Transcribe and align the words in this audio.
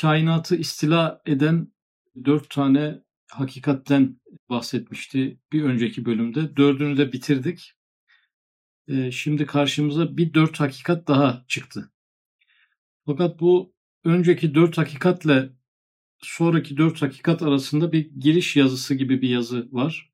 kainatı 0.00 0.56
istila 0.56 1.22
eden 1.26 1.72
dört 2.24 2.50
tane 2.50 3.02
hakikatten 3.30 4.20
bahsetmişti 4.50 5.40
bir 5.52 5.62
önceki 5.62 6.04
bölümde. 6.04 6.56
Dördünü 6.56 6.96
de 6.96 7.12
bitirdik. 7.12 7.72
Ee, 8.88 9.10
şimdi 9.10 9.46
karşımıza 9.46 10.16
bir 10.16 10.34
dört 10.34 10.60
hakikat 10.60 11.08
daha 11.08 11.44
çıktı. 11.48 11.92
Fakat 13.06 13.40
bu 13.40 13.74
önceki 14.04 14.54
dört 14.54 14.78
hakikatle 14.78 15.50
sonraki 16.18 16.76
dört 16.76 17.02
hakikat 17.02 17.42
arasında 17.42 17.92
bir 17.92 18.10
giriş 18.20 18.56
yazısı 18.56 18.94
gibi 18.94 19.22
bir 19.22 19.28
yazı 19.28 19.68
var. 19.72 20.12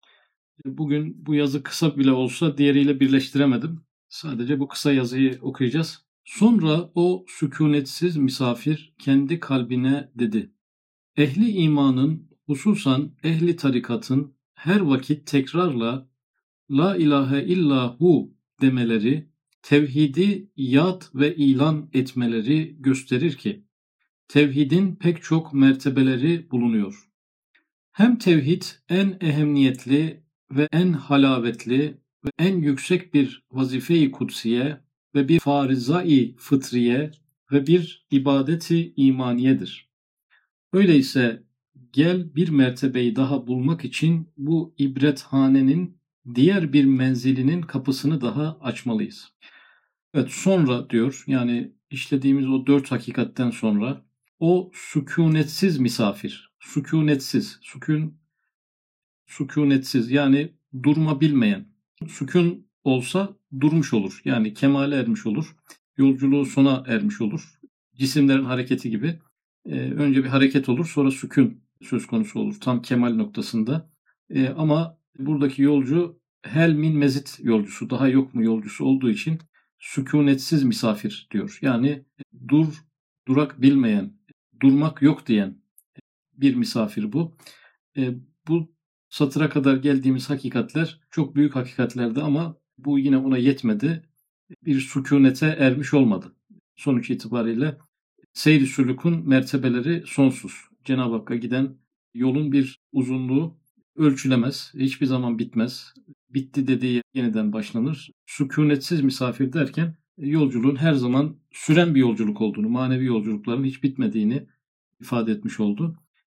Bugün 0.64 1.26
bu 1.26 1.34
yazı 1.34 1.62
kısa 1.62 1.98
bile 1.98 2.12
olsa 2.12 2.58
diğeriyle 2.58 3.00
birleştiremedim. 3.00 3.84
Sadece 4.08 4.60
bu 4.60 4.68
kısa 4.68 4.92
yazıyı 4.92 5.38
okuyacağız. 5.42 6.04
Sonra 6.38 6.90
o 6.94 7.24
sükunetsiz 7.28 8.16
misafir 8.16 8.94
kendi 8.98 9.40
kalbine 9.40 10.10
dedi. 10.14 10.52
Ehli 11.16 11.50
imanın, 11.50 12.28
hususan 12.46 13.12
ehli 13.22 13.56
tarikatın 13.56 14.34
her 14.54 14.80
vakit 14.80 15.26
tekrarla 15.26 16.08
La 16.70 16.96
ilahe 16.96 17.44
illa 17.44 17.96
hu 17.98 18.34
demeleri, 18.60 19.28
tevhidi 19.62 20.50
yad 20.56 21.02
ve 21.14 21.36
ilan 21.36 21.90
etmeleri 21.92 22.76
gösterir 22.78 23.32
ki, 23.32 23.64
tevhidin 24.28 24.96
pek 24.96 25.22
çok 25.22 25.54
mertebeleri 25.54 26.50
bulunuyor. 26.50 27.08
Hem 27.92 28.18
tevhid 28.18 28.62
en 28.88 29.16
ehemmiyetli 29.20 30.24
ve 30.50 30.68
en 30.72 30.92
halavetli 30.92 32.00
ve 32.24 32.30
en 32.38 32.56
yüksek 32.56 33.14
bir 33.14 33.46
vazife-i 33.50 34.10
kutsiye 34.10 34.80
ve 35.14 35.28
bir 35.28 35.40
farizai 35.40 36.34
fıtriye 36.38 37.10
ve 37.52 37.66
bir 37.66 38.06
ibadeti 38.10 38.92
imaniyedir. 38.96 39.88
Öyleyse 40.72 41.42
gel 41.92 42.34
bir 42.34 42.48
mertebeyi 42.48 43.16
daha 43.16 43.46
bulmak 43.46 43.84
için 43.84 44.28
bu 44.36 44.74
ibrethanenin 44.78 45.98
diğer 46.34 46.72
bir 46.72 46.84
menzilinin 46.84 47.62
kapısını 47.62 48.20
daha 48.20 48.58
açmalıyız. 48.60 49.32
Evet 50.14 50.30
sonra 50.30 50.90
diyor 50.90 51.24
yani 51.26 51.72
işlediğimiz 51.90 52.48
o 52.48 52.66
dört 52.66 52.90
hakikatten 52.90 53.50
sonra 53.50 54.04
o 54.40 54.70
sükunetsiz 54.74 55.78
misafir, 55.78 56.52
sükunetsiz, 56.60 57.58
sükun, 57.62 58.18
sükunetsiz 59.26 60.10
yani 60.10 60.52
durma 60.82 61.20
bilmeyen, 61.20 61.68
sükun 62.08 62.66
olsa 62.84 63.36
durmuş 63.60 63.94
olur. 63.94 64.20
Yani 64.24 64.54
kemale 64.54 64.96
ermiş 64.96 65.26
olur. 65.26 65.56
Yolculuğu 65.96 66.46
sona 66.46 66.84
ermiş 66.86 67.20
olur. 67.20 67.58
Cisimlerin 67.94 68.44
hareketi 68.44 68.90
gibi. 68.90 69.18
E, 69.66 69.74
önce 69.74 70.24
bir 70.24 70.28
hareket 70.28 70.68
olur 70.68 70.86
sonra 70.86 71.10
sükun 71.10 71.62
söz 71.82 72.06
konusu 72.06 72.40
olur. 72.40 72.60
Tam 72.60 72.82
kemal 72.82 73.14
noktasında. 73.14 73.90
E, 74.30 74.48
ama 74.48 74.98
buradaki 75.18 75.62
yolcu 75.62 76.20
helmin 76.42 76.96
mezit 76.96 77.38
yolcusu, 77.42 77.90
daha 77.90 78.08
yok 78.08 78.34
mu 78.34 78.44
yolcusu 78.44 78.84
olduğu 78.84 79.10
için 79.10 79.38
sükunetsiz 79.78 80.64
misafir 80.64 81.28
diyor. 81.30 81.58
Yani 81.62 82.04
dur, 82.48 82.66
durak 83.28 83.62
bilmeyen, 83.62 84.12
durmak 84.60 85.02
yok 85.02 85.26
diyen 85.26 85.62
bir 86.32 86.54
misafir 86.54 87.12
bu. 87.12 87.36
E, 87.96 88.14
bu 88.48 88.74
satıra 89.08 89.50
kadar 89.50 89.76
geldiğimiz 89.76 90.30
hakikatler 90.30 91.00
çok 91.10 91.34
büyük 91.34 91.56
hakikatlerdi 91.56 92.20
ama 92.20 92.56
bu 92.78 92.98
yine 92.98 93.18
ona 93.18 93.38
yetmedi. 93.38 94.02
Bir 94.64 94.80
sükunete 94.80 95.46
ermiş 95.46 95.94
olmadı. 95.94 96.36
Sonuç 96.76 97.10
itibariyle 97.10 97.78
seyri 98.32 98.66
sülükün 98.66 99.28
mertebeleri 99.28 100.02
sonsuz. 100.06 100.52
Cenab-ı 100.84 101.14
Hakk'a 101.14 101.36
giden 101.36 101.76
yolun 102.14 102.52
bir 102.52 102.80
uzunluğu 102.92 103.56
ölçülemez, 103.96 104.72
hiçbir 104.74 105.06
zaman 105.06 105.38
bitmez. 105.38 105.94
Bitti 106.30 106.66
dediği 106.66 107.02
yeniden 107.14 107.52
başlanır. 107.52 108.10
Sükunetsiz 108.26 109.02
misafir 109.02 109.52
derken 109.52 109.96
yolculuğun 110.18 110.76
her 110.76 110.94
zaman 110.94 111.36
süren 111.50 111.94
bir 111.94 112.00
yolculuk 112.00 112.40
olduğunu, 112.40 112.68
manevi 112.68 113.04
yolculukların 113.04 113.64
hiç 113.64 113.82
bitmediğini 113.82 114.46
ifade 115.00 115.32
etmiş 115.32 115.60
oldu. 115.60 115.96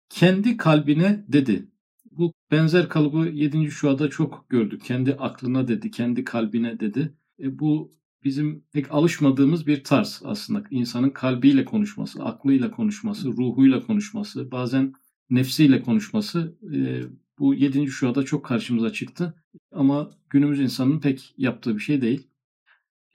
Kendi 0.09 0.57
kalbine 0.57 1.25
dedi. 1.28 1.69
Bu 2.18 2.34
benzer 2.52 2.90
kalıbı 2.90 3.28
7. 3.28 3.72
şuada 3.72 4.09
çok 4.09 4.50
gördük. 4.50 4.81
Kendi 4.86 5.14
aklına 5.14 5.68
dedi, 5.68 5.92
kendi 5.92 6.24
kalbine 6.24 6.80
dedi. 6.80 7.14
E 7.40 7.59
bu 7.59 7.92
bizim 8.24 8.64
pek 8.74 8.92
alışmadığımız 8.92 9.68
bir 9.68 9.84
tarz 9.84 10.22
aslında. 10.26 10.64
İnsanın 10.72 11.09
kalbiyle 11.09 11.66
konuşması, 11.66 12.24
aklıyla 12.24 12.72
konuşması, 12.72 13.28
ruhuyla 13.28 13.86
konuşması, 13.86 14.52
bazen 14.52 14.94
nefsiyle 15.30 15.81
konuşması 15.81 16.58
e, 16.74 17.03
bu 17.40 17.53
7. 17.53 17.88
şuada 17.88 18.24
çok 18.24 18.46
karşımıza 18.46 18.94
çıktı. 18.94 19.44
Ama 19.72 20.12
günümüz 20.30 20.59
insanının 20.59 21.00
pek 21.00 21.34
yaptığı 21.38 21.76
bir 21.76 21.82
şey 21.82 22.02
değil. 22.02 22.28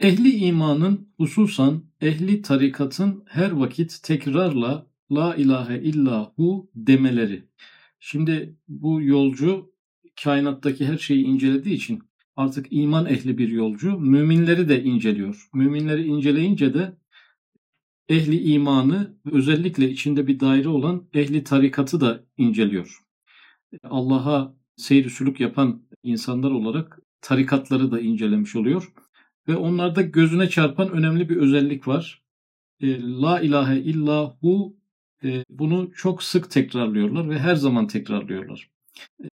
Ehli 0.01 0.31
imanın 0.31 1.09
hususan 1.17 1.85
ehli 2.01 2.43
tarikatın 2.43 3.25
her 3.27 3.51
vakit 3.51 4.03
tekrarla 4.03 4.87
la 5.13 5.35
ilahe 5.35 5.83
illahu 5.83 6.71
demeleri. 6.75 7.45
Şimdi 8.01 8.57
bu 8.69 9.03
yolcu 9.03 9.73
kainattaki 10.25 10.87
her 10.87 10.99
şeyi 10.99 11.25
incelediği 11.25 11.75
için 11.75 12.03
artık 12.37 12.67
iman 12.71 13.07
ehli 13.07 13.39
bir 13.39 13.49
yolcu 13.49 13.99
müminleri 13.99 14.69
de 14.69 14.83
inceliyor. 14.83 15.49
Müminleri 15.55 16.07
inceleyince 16.07 16.75
de 16.75 16.97
ehli 18.09 18.41
imanı 18.41 19.17
özellikle 19.33 19.91
içinde 19.91 20.27
bir 20.27 20.41
daire 20.41 20.69
olan 20.69 21.09
ehli 21.15 21.45
tarikatı 21.45 22.01
da 22.01 22.25
inceliyor. 22.37 22.99
Allah'a 23.85 24.55
seyri 24.77 25.11
sülük 25.11 25.41
yapan 25.41 25.83
insanlar 26.03 26.51
olarak 26.51 26.99
tarikatları 27.21 27.93
da 27.93 28.01
incelemiş 28.01 28.57
oluyor. 28.57 28.93
Ve 29.49 29.57
onlarda 29.57 30.03
gözüne 30.03 30.49
çarpan 30.49 30.91
önemli 30.91 31.29
bir 31.29 31.37
özellik 31.37 31.89
var. 31.89 32.23
E, 32.81 33.03
La 33.03 33.41
ilahe 33.41 33.81
illahu 33.81 34.77
e, 34.77 34.80
bunu 35.51 35.93
çok 35.93 36.23
sık 36.23 36.51
tekrarlıyorlar 36.51 37.29
ve 37.31 37.39
her 37.39 37.55
zaman 37.55 37.87
tekrarlıyorlar. 37.87 38.71
E, 39.25 39.29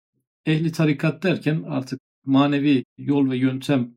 ehli 0.46 0.72
tarikat 0.72 1.24
derken 1.24 1.64
artık 1.68 2.00
manevi 2.26 2.84
yol 2.98 3.30
ve 3.30 3.38
yöntem 3.38 3.96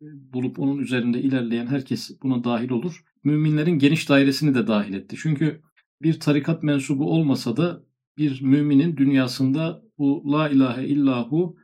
bulup 0.00 0.58
onun 0.58 0.78
üzerinde 0.78 1.20
ilerleyen 1.20 1.66
herkes 1.66 2.22
buna 2.22 2.44
dahil 2.44 2.70
olur. 2.70 3.04
Müminlerin 3.24 3.78
geniş 3.78 4.08
dairesini 4.08 4.54
de 4.54 4.66
dahil 4.66 4.94
etti. 4.94 5.16
Çünkü 5.18 5.62
bir 6.02 6.20
tarikat 6.20 6.62
mensubu 6.62 7.10
olmasa 7.10 7.56
da 7.56 7.82
bir 8.18 8.42
müminin 8.42 8.96
dünyasında 8.96 9.82
bu 9.98 10.32
la 10.32 10.48
ilahe 10.48 10.86
illahu 10.86 11.56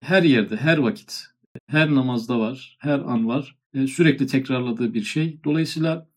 her 0.00 0.22
yerde, 0.22 0.56
her 0.56 0.78
vakit, 0.78 1.24
her 1.66 1.94
namazda 1.94 2.38
var, 2.38 2.76
her 2.80 2.98
an 2.98 3.28
var. 3.28 3.56
E, 3.74 3.86
sürekli 3.86 4.26
tekrarladığı 4.26 4.94
bir 4.94 5.02
şey. 5.02 5.40
Dolayısıyla 5.44 6.08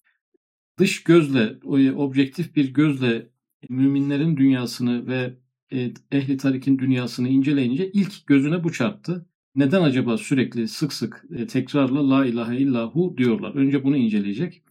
dış 0.82 1.04
gözle, 1.04 1.58
objektif 1.96 2.56
bir 2.56 2.74
gözle 2.74 3.30
müminlerin 3.70 4.38
dünyasını 4.38 5.08
ve 5.08 5.34
e, 5.74 5.94
ehli 6.12 6.38
tarikin 6.38 6.80
dünyasını 6.80 7.30
inceleyince 7.30 7.92
ilk 7.92 8.28
gözüne 8.28 8.64
bu 8.64 8.72
çarptı. 8.72 9.26
Neden 9.56 9.82
acaba 9.82 10.18
sürekli 10.18 10.68
sık 10.68 10.94
sık 10.94 11.26
e, 11.36 11.48
tekrarla 11.48 12.10
la 12.10 12.26
ilahe 12.26 12.58
illahu 12.58 13.16
diyorlar? 13.18 13.56
Önce 13.56 13.84
bunu 13.84 13.98
inceleyecek. 13.98 14.62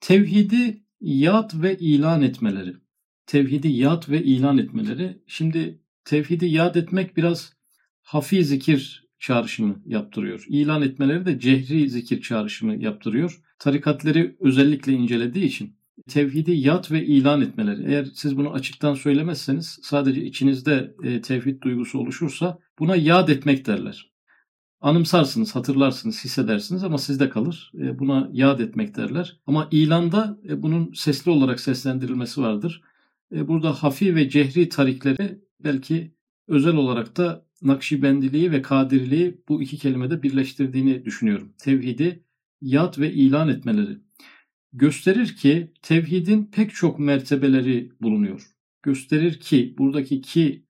Tevhidi 0.00 0.82
yad 1.00 1.62
ve 1.62 1.78
ilan 1.78 2.22
etmeleri 2.22 2.74
tevhidi 3.26 3.68
yad 3.68 4.08
ve 4.08 4.22
ilan 4.22 4.58
etmeleri. 4.58 5.18
Şimdi 5.26 5.80
tevhidi 6.04 6.46
yad 6.46 6.74
etmek 6.74 7.16
biraz 7.16 7.52
hafi 8.02 8.44
zikir 8.44 9.08
çağrışımı 9.18 9.82
yaptırıyor. 9.86 10.44
İlan 10.48 10.82
etmeleri 10.82 11.26
de 11.26 11.40
cehri 11.40 11.90
zikir 11.90 12.20
çağrışımı 12.20 12.82
yaptırıyor. 12.82 13.42
Tarikatları 13.58 14.36
özellikle 14.40 14.92
incelediği 14.92 15.44
için 15.44 15.76
tevhidi 16.08 16.52
yad 16.52 16.90
ve 16.90 17.06
ilan 17.06 17.40
etmeleri. 17.40 17.84
Eğer 17.86 18.04
siz 18.14 18.36
bunu 18.36 18.52
açıktan 18.52 18.94
söylemezseniz 18.94 19.78
sadece 19.82 20.24
içinizde 20.24 20.94
e, 21.02 21.20
tevhid 21.20 21.62
duygusu 21.62 21.98
oluşursa 21.98 22.58
buna 22.78 22.96
yad 22.96 23.28
etmek 23.28 23.66
derler. 23.66 24.12
Anımsarsınız, 24.80 25.56
hatırlarsınız, 25.56 26.24
hissedersiniz 26.24 26.84
ama 26.84 26.98
sizde 26.98 27.28
kalır. 27.28 27.72
E, 27.78 27.98
buna 27.98 28.30
yad 28.32 28.60
etmek 28.60 28.96
derler. 28.96 29.40
Ama 29.46 29.68
ilanda 29.70 30.38
e, 30.48 30.62
bunun 30.62 30.92
sesli 30.92 31.30
olarak 31.30 31.60
seslendirilmesi 31.60 32.40
vardır. 32.40 32.82
Burada 33.30 33.72
hafi 33.72 34.14
ve 34.14 34.28
cehri 34.28 34.68
tarikleri 34.68 35.40
belki 35.60 36.14
özel 36.48 36.74
olarak 36.74 37.16
da 37.16 37.46
Nakşibendiliği 37.62 38.52
ve 38.52 38.62
Kadiriliği 38.62 39.40
bu 39.48 39.62
iki 39.62 39.78
kelimede 39.78 40.22
birleştirdiğini 40.22 41.04
düşünüyorum. 41.04 41.52
Tevhidi 41.58 42.24
yad 42.60 42.98
ve 42.98 43.12
ilan 43.12 43.48
etmeleri. 43.48 43.98
Gösterir 44.72 45.36
ki 45.36 45.72
tevhidin 45.82 46.44
pek 46.44 46.74
çok 46.74 46.98
mertebeleri 46.98 47.92
bulunuyor. 48.00 48.46
Gösterir 48.82 49.40
ki 49.40 49.74
buradaki 49.78 50.20
ki 50.20 50.66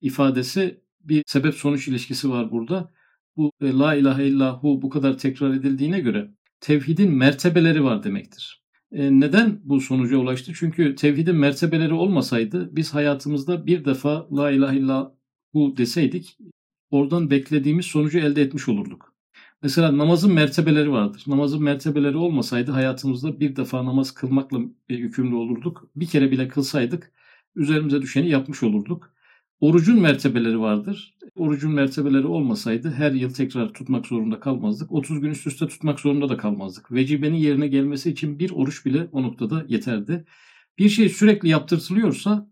ifadesi 0.00 0.80
bir 1.00 1.22
sebep 1.26 1.54
sonuç 1.54 1.88
ilişkisi 1.88 2.30
var 2.30 2.50
burada. 2.50 2.92
Bu 3.36 3.52
e, 3.60 3.72
la 3.72 3.94
ilahe 3.94 4.26
illahu 4.26 4.82
bu 4.82 4.90
kadar 4.90 5.18
tekrar 5.18 5.54
edildiğine 5.54 6.00
göre 6.00 6.30
tevhidin 6.60 7.12
mertebeleri 7.12 7.84
var 7.84 8.04
demektir. 8.04 8.64
E, 8.92 9.20
neden 9.20 9.60
bu 9.64 9.80
sonuca 9.80 10.16
ulaştı? 10.16 10.52
Çünkü 10.54 10.94
tevhidin 10.94 11.36
mertebeleri 11.36 11.94
olmasaydı 11.94 12.76
biz 12.76 12.94
hayatımızda 12.94 13.66
bir 13.66 13.84
defa 13.84 14.28
la 14.36 14.50
ilahe 14.50 14.76
illallah 14.78 15.10
bu 15.54 15.76
deseydik 15.76 16.38
oradan 16.90 17.30
beklediğimiz 17.30 17.86
sonucu 17.86 18.18
elde 18.18 18.42
etmiş 18.42 18.68
olurduk. 18.68 19.15
Mesela 19.62 19.98
namazın 19.98 20.32
mertebeleri 20.32 20.92
vardır. 20.92 21.24
Namazın 21.26 21.62
mertebeleri 21.62 22.16
olmasaydı 22.16 22.70
hayatımızda 22.70 23.40
bir 23.40 23.56
defa 23.56 23.84
namaz 23.84 24.14
kılmakla 24.14 24.58
yükümlü 24.88 25.34
olurduk. 25.34 25.90
Bir 25.96 26.06
kere 26.06 26.30
bile 26.30 26.48
kılsaydık 26.48 27.12
üzerimize 27.54 28.02
düşeni 28.02 28.28
yapmış 28.28 28.62
olurduk. 28.62 29.12
Orucun 29.60 30.00
mertebeleri 30.00 30.60
vardır. 30.60 31.16
Orucun 31.36 31.72
mertebeleri 31.72 32.26
olmasaydı 32.26 32.90
her 32.90 33.12
yıl 33.12 33.30
tekrar 33.34 33.72
tutmak 33.72 34.06
zorunda 34.06 34.40
kalmazdık. 34.40 34.92
30 34.92 35.20
gün 35.20 35.30
üst 35.30 35.46
üste 35.46 35.68
tutmak 35.68 36.00
zorunda 36.00 36.28
da 36.28 36.36
kalmazdık. 36.36 36.92
Vecibenin 36.92 37.36
yerine 37.36 37.68
gelmesi 37.68 38.10
için 38.10 38.38
bir 38.38 38.50
oruç 38.50 38.86
bile 38.86 39.08
o 39.12 39.22
noktada 39.22 39.64
yeterdi. 39.68 40.24
Bir 40.78 40.88
şey 40.88 41.08
sürekli 41.08 41.48
yaptırtılıyorsa 41.48 42.50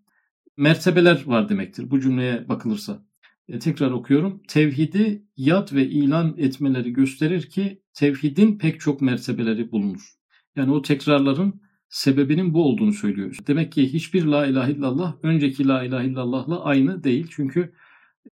mertebeler 0.57 1.23
var 1.27 1.49
demektir 1.49 1.91
bu 1.91 2.01
cümleye 2.01 2.49
bakılırsa. 2.49 3.05
E, 3.49 3.59
tekrar 3.59 3.91
okuyorum. 3.91 4.43
Tevhidi 4.49 5.25
yad 5.37 5.73
ve 5.73 5.87
ilan 5.87 6.35
etmeleri 6.39 6.93
gösterir 6.93 7.43
ki 7.43 7.83
tevhidin 7.95 8.59
pek 8.59 8.81
çok 8.81 9.01
mertebeleri 9.01 9.73
bulunur. 9.73 10.15
Yani 10.57 10.73
o 10.73 10.83
tekrarların 10.83 11.61
sebebinin 11.89 12.55
bu 12.55 12.65
olduğunu 12.65 12.93
söylüyor. 12.93 13.37
Demek 13.47 13.73
ki 13.73 13.93
hiçbir 13.93 14.25
la 14.25 14.47
ilahe 14.47 14.73
illallah 14.73 15.17
önceki 15.23 15.69
la 15.69 15.85
ilahe 15.85 16.07
illallahla 16.07 16.65
aynı 16.65 17.05
değil. 17.05 17.27
Çünkü 17.31 17.75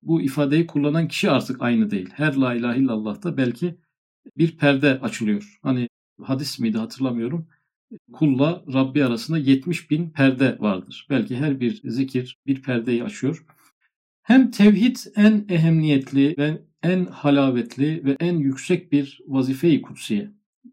bu 0.03 0.23
ifadeyi 0.23 0.67
kullanan 0.67 1.09
kişi 1.09 1.31
artık 1.31 1.63
aynı 1.63 1.91
değil. 1.91 2.09
Her 2.13 2.35
la 2.37 2.55
ilahe 2.55 2.79
illallah'ta 2.79 3.37
belki 3.37 3.79
bir 4.37 4.57
perde 4.57 5.01
açılıyor. 5.01 5.59
Hani 5.63 5.89
hadis 6.23 6.59
miydi 6.59 6.79
hatırlamıyorum. 6.79 7.49
Kulla 8.13 8.65
Rabbi 8.73 9.05
arasında 9.05 9.39
70 9.39 9.91
bin 9.91 10.11
perde 10.11 10.57
vardır. 10.61 11.07
Belki 11.11 11.37
her 11.37 11.61
bir 11.61 11.81
zikir 11.85 12.39
bir 12.47 12.63
perdeyi 12.63 13.05
açıyor. 13.05 13.45
Hem 14.29 14.51
tevhid 14.51 14.97
en 15.17 15.45
ehemmiyetli 15.49 16.35
ve 16.39 16.63
en 16.83 17.05
halavetli 17.05 18.05
ve 18.05 18.17
en 18.21 18.37
yüksek 18.37 18.93
bir 18.93 19.21
vazife-i 19.27 19.83
kutsiye. 19.83 20.31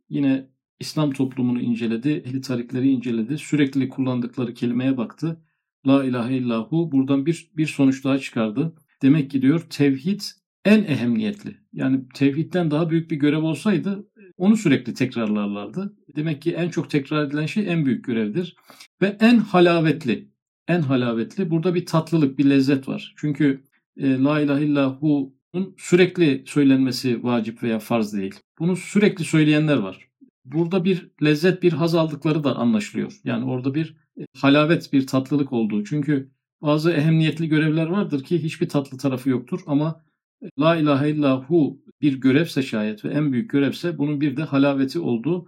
Yine 0.10 0.48
İslam 0.80 1.12
toplumunu 1.12 1.62
inceledi, 1.62 2.24
ehli 2.26 2.42
tarikleri 2.42 2.90
inceledi, 2.90 3.38
sürekli 3.38 3.90
kullandıkları 3.90 4.54
kelimeye 4.54 4.98
baktı. 4.98 5.42
La 5.88 6.04
ilahe 6.04 6.38
illahu 6.38 6.92
buradan 6.92 7.26
bir, 7.26 7.52
bir 7.58 7.68
sonuç 7.68 8.04
daha 8.04 8.20
çıkardı. 8.20 8.76
Demek 9.02 9.32
ki 9.32 9.42
diyor 9.42 9.60
tevhid 9.70 10.22
en 10.66 10.84
ehemmiyetli. 10.84 11.58
Yani 11.74 12.00
tevhidden 12.14 12.72
daha 12.72 12.90
büyük 12.90 13.12
bir 13.12 13.16
görev 13.16 13.42
olsaydı 13.42 14.10
onu 14.38 14.58
sürekli 14.58 14.94
tekrarlarlardı. 14.94 15.98
Demek 16.16 16.42
ki 16.42 16.54
en 16.54 16.70
çok 16.70 16.90
tekrar 16.90 17.28
edilen 17.28 17.46
şey 17.46 17.72
en 17.72 17.86
büyük 17.86 18.06
görevdir. 18.06 18.56
Ve 19.02 19.18
en 19.20 19.38
halavetli 19.38 20.35
en 20.68 20.82
halavetli. 20.82 21.50
Burada 21.50 21.76
bir 21.76 21.86
tatlılık, 21.86 22.38
bir 22.38 22.50
lezzet 22.50 22.88
var. 22.88 23.14
Çünkü 23.18 23.64
e, 23.98 24.20
La 24.20 24.42
ilahe 24.42 24.66
illahu'nun 24.66 25.76
sürekli 25.78 26.44
söylenmesi 26.48 27.24
vacip 27.24 27.64
veya 27.64 27.80
farz 27.80 28.14
değil. 28.14 28.36
Bunu 28.60 28.76
sürekli 28.76 29.26
söyleyenler 29.26 29.78
var. 29.78 30.10
Burada 30.46 30.86
bir 30.86 31.10
lezzet, 31.24 31.64
bir 31.64 31.74
haz 31.74 31.96
aldıkları 31.96 32.44
da 32.44 32.56
anlaşılıyor. 32.56 33.20
Yani 33.24 33.46
orada 33.46 33.76
bir 33.76 33.98
e, 34.20 34.26
halavet, 34.38 34.94
bir 34.94 35.08
tatlılık 35.08 35.54
olduğu. 35.54 35.84
Çünkü 35.84 36.32
bazı 36.62 36.92
ehemmiyetli 36.92 37.50
görevler 37.50 37.88
vardır 37.88 38.24
ki 38.24 38.44
hiçbir 38.44 38.70
tatlı 38.70 38.98
tarafı 38.98 39.30
yoktur 39.30 39.60
ama 39.68 40.04
e, 40.42 40.50
La 40.60 40.76
ilahe 40.76 41.10
illahu 41.10 41.82
bir 42.02 42.22
görevse 42.22 42.62
şayet 42.64 43.06
ve 43.06 43.10
en 43.10 43.32
büyük 43.34 43.50
görevse 43.50 43.98
bunun 43.98 44.22
bir 44.22 44.38
de 44.38 44.44
halaveti 44.44 45.00
olduğu 45.00 45.48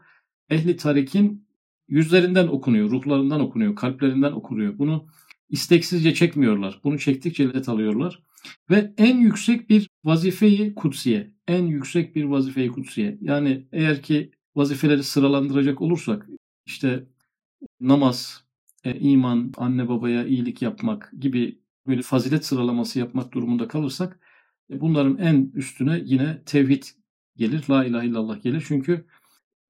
ehli 0.49 0.77
tarikin 0.77 1.46
yüzlerinden 1.87 2.47
okunuyor, 2.47 2.89
ruhlarından 2.89 3.41
okunuyor, 3.41 3.75
kalplerinden 3.75 4.31
okunuyor. 4.31 4.77
Bunu 4.77 5.07
isteksizce 5.49 6.13
çekmiyorlar. 6.13 6.79
Bunu 6.83 6.99
çektikçe 6.99 7.53
let 7.53 7.69
alıyorlar. 7.69 8.23
Ve 8.69 8.93
en 8.97 9.17
yüksek 9.17 9.69
bir 9.69 9.89
vazifeyi 10.03 10.75
kutsiye, 10.75 11.31
en 11.47 11.65
yüksek 11.65 12.15
bir 12.15 12.23
vazifeyi 12.23 12.69
kutsiye. 12.71 13.17
Yani 13.21 13.67
eğer 13.71 14.01
ki 14.01 14.31
vazifeleri 14.55 15.03
sıralandıracak 15.03 15.81
olursak 15.81 16.27
işte 16.65 17.05
namaz, 17.79 18.43
e, 18.83 18.99
iman, 18.99 19.51
anne 19.57 19.89
babaya 19.89 20.25
iyilik 20.25 20.61
yapmak 20.61 21.11
gibi 21.19 21.59
böyle 21.87 22.01
fazilet 22.01 22.45
sıralaması 22.45 22.99
yapmak 22.99 23.33
durumunda 23.33 23.67
kalırsak 23.67 24.19
e, 24.71 24.81
bunların 24.81 25.17
en 25.17 25.51
üstüne 25.55 26.01
yine 26.05 26.43
tevhid 26.45 26.83
gelir, 27.37 27.63
la 27.69 27.85
ilahe 27.85 28.07
illallah 28.07 28.43
gelir. 28.43 28.63
Çünkü 28.67 29.05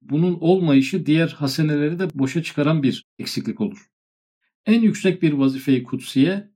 bunun 0.02 0.38
olmayışı 0.40 1.06
diğer 1.06 1.28
haseneleri 1.28 1.98
de 1.98 2.08
boşa 2.14 2.42
çıkaran 2.42 2.82
bir 2.82 3.06
eksiklik 3.18 3.60
olur. 3.60 3.90
En 4.66 4.82
yüksek 4.82 5.22
bir 5.22 5.32
vazifeyi 5.32 5.82
kutsiye 5.82 6.50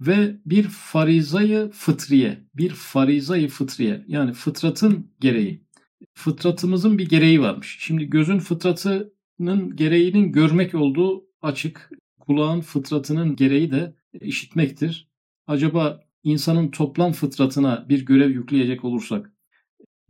ve 0.00 0.36
bir 0.46 0.62
farizayı 0.62 1.70
fıtriye, 1.72 2.44
bir 2.54 2.70
farizayı 2.70 3.48
fıtriye 3.48 4.04
yani 4.08 4.32
fıtratın 4.32 5.10
gereği. 5.20 5.66
Fıtratımızın 6.14 6.98
bir 6.98 7.08
gereği 7.08 7.40
varmış. 7.40 7.76
Şimdi 7.80 8.10
gözün 8.10 8.38
fıtratının 8.38 9.76
gereğinin 9.76 10.32
görmek 10.32 10.74
olduğu 10.74 11.26
açık. 11.42 11.90
Kulağın 12.20 12.60
fıtratının 12.60 13.36
gereği 13.36 13.70
de 13.70 13.94
işitmektir. 14.20 15.08
Acaba 15.46 16.00
insanın 16.24 16.70
toplam 16.70 17.12
fıtratına 17.12 17.88
bir 17.88 18.06
görev 18.06 18.30
yükleyecek 18.30 18.84
olursak 18.84 19.32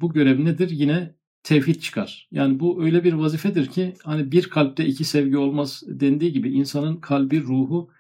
bu 0.01 0.13
görev 0.13 0.45
nedir? 0.45 0.71
Yine 0.71 1.15
tevhid 1.47 1.81
çıkar. 1.81 2.29
Yani 2.33 2.61
bu 2.61 2.85
öyle 2.85 3.05
bir 3.05 3.13
vazifedir 3.13 3.67
ki 3.67 3.95
hani 4.05 4.33
bir 4.33 4.51
kalpte 4.51 4.87
iki 4.87 5.05
sevgi 5.05 5.37
olmaz 5.37 5.83
dendiği 5.87 6.33
gibi 6.33 6.53
insanın 6.53 6.97
kalbi, 6.97 7.43
ruhu 7.43 7.91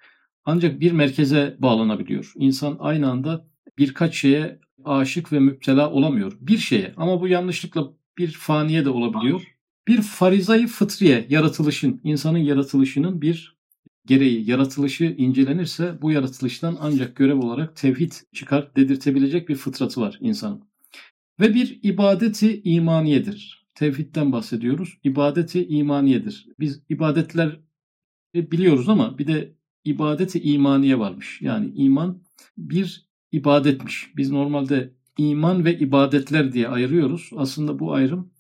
ancak 0.45 0.81
bir 0.81 0.93
merkeze 0.93 1.57
bağlanabiliyor. 1.59 2.33
İnsan 2.37 2.77
aynı 2.81 3.11
anda 3.11 3.47
birkaç 3.79 4.15
şeye 4.15 4.59
aşık 4.85 5.33
ve 5.33 5.39
müptela 5.39 5.91
olamıyor. 5.91 6.33
Bir 6.41 6.59
şeye 6.59 6.95
ama 6.97 7.21
bu 7.21 7.29
yanlışlıkla 7.29 7.93
bir 8.19 8.29
faniye 8.29 8.85
de 8.85 8.91
olabiliyor. 8.91 9.43
Bir 9.89 10.03
farizayı 10.03 10.67
fıtriye, 10.67 11.27
yaratılışın, 11.29 12.01
insanın 12.05 12.39
yaratılışının 12.39 13.23
bir 13.23 13.57
gereği, 14.07 14.51
yaratılışı 14.51 15.05
incelenirse 15.05 15.99
bu 16.03 16.11
yaratılıştan 16.11 16.79
ancak 16.81 17.17
görev 17.17 17.39
olarak 17.39 17.77
tevhid 17.77 18.13
çıkar 18.35 18.77
dedirtebilecek 18.77 19.49
bir 19.49 19.57
fıtratı 19.57 20.01
var 20.01 20.19
insanın. 20.21 20.76
Ve 21.41 21.55
bir 21.55 21.81
ibadeti 21.83 22.63
imaniyedir. 22.65 23.67
Tevhidden 23.75 24.33
bahsediyoruz. 24.33 24.99
İbadeti 25.05 25.67
imaniyedir. 25.67 26.49
Biz 26.61 26.83
ibadetler 26.89 27.61
biliyoruz 28.35 28.89
ama 28.89 29.19
bir 29.19 29.27
de 29.27 29.55
ibadeti 29.85 30.41
imaniye 30.41 30.99
varmış. 30.99 31.43
Yani 31.43 31.73
iman 31.75 32.23
bir 32.59 33.07
ibadetmiş. 33.33 34.11
Biz 34.17 34.31
normalde 34.31 34.93
iman 35.19 35.65
ve 35.65 35.79
ibadetler 35.79 36.53
diye 36.53 36.69
ayırıyoruz. 36.69 37.31
Aslında 37.37 37.79
bu 37.79 37.93
ayrım 37.95 38.31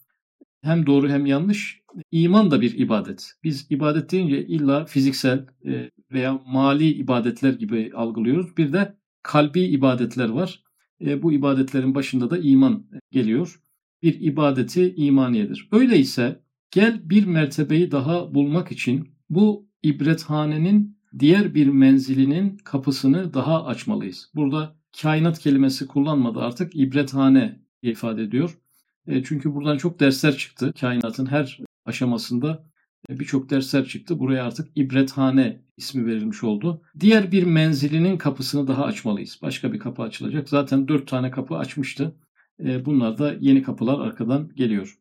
hem 0.62 0.86
doğru 0.86 1.08
hem 1.08 1.26
yanlış. 1.26 1.82
İman 2.12 2.50
da 2.50 2.60
bir 2.60 2.78
ibadet. 2.78 3.32
Biz 3.44 3.66
ibadet 3.70 4.12
deyince 4.12 4.46
illa 4.46 4.84
fiziksel 4.84 5.46
e, 5.66 5.90
veya 6.12 6.40
mali 6.46 6.88
ibadetler 6.92 7.52
gibi 7.52 7.92
algılıyoruz. 7.94 8.56
Bir 8.56 8.72
de 8.72 8.96
kalbi 9.22 9.60
ibadetler 9.60 10.28
var. 10.28 10.65
E, 11.04 11.22
bu 11.22 11.32
ibadetlerin 11.32 11.94
başında 11.94 12.30
da 12.30 12.38
iman 12.38 12.86
geliyor. 13.10 13.60
Bir 14.02 14.20
ibadeti 14.20 14.94
imaniyedir. 14.96 15.68
Öyleyse 15.72 16.40
gel 16.70 17.10
bir 17.10 17.26
mertebeyi 17.26 17.90
daha 17.90 18.34
bulmak 18.34 18.72
için 18.72 19.08
bu 19.30 19.68
ibrethanenin 19.82 20.98
diğer 21.18 21.54
bir 21.54 21.66
menzilinin 21.66 22.56
kapısını 22.56 23.34
daha 23.34 23.64
açmalıyız. 23.64 24.30
Burada 24.34 24.76
kainat 25.02 25.38
kelimesi 25.38 25.86
kullanmadı 25.86 26.40
artık 26.40 26.76
ibrethane 26.76 27.60
ifade 27.82 28.22
ediyor. 28.22 28.58
E, 29.06 29.22
çünkü 29.22 29.54
buradan 29.54 29.78
çok 29.78 30.00
dersler 30.00 30.36
çıktı. 30.36 30.72
Kainatın 30.80 31.26
her 31.26 31.60
aşamasında 31.84 32.66
birçok 33.10 33.50
dersler 33.50 33.84
çıktı. 33.84 34.18
Buraya 34.18 34.44
artık 34.44 34.68
ibrethane 34.76 35.60
ismi 35.76 36.06
verilmiş 36.06 36.44
oldu. 36.44 36.82
Diğer 37.00 37.32
bir 37.32 37.42
menzilinin 37.42 38.18
kapısını 38.18 38.66
daha 38.66 38.84
açmalıyız. 38.84 39.38
Başka 39.42 39.72
bir 39.72 39.78
kapı 39.78 40.02
açılacak. 40.02 40.48
Zaten 40.48 40.88
dört 40.88 41.08
tane 41.08 41.30
kapı 41.30 41.56
açmıştı. 41.56 42.16
E, 42.64 42.84
bunlar 42.84 43.18
da 43.18 43.34
yeni 43.40 43.62
kapılar 43.62 44.00
arkadan 44.00 44.50
geliyor. 44.56 44.98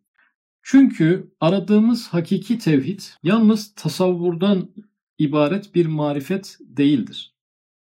Çünkü 0.64 1.32
aradığımız 1.40 2.08
hakiki 2.08 2.58
tevhid 2.58 3.00
yalnız 3.24 3.74
tasavvurdan 3.76 4.70
ibaret 5.18 5.76
bir 5.76 5.86
marifet 5.86 6.58
değildir. 6.62 7.36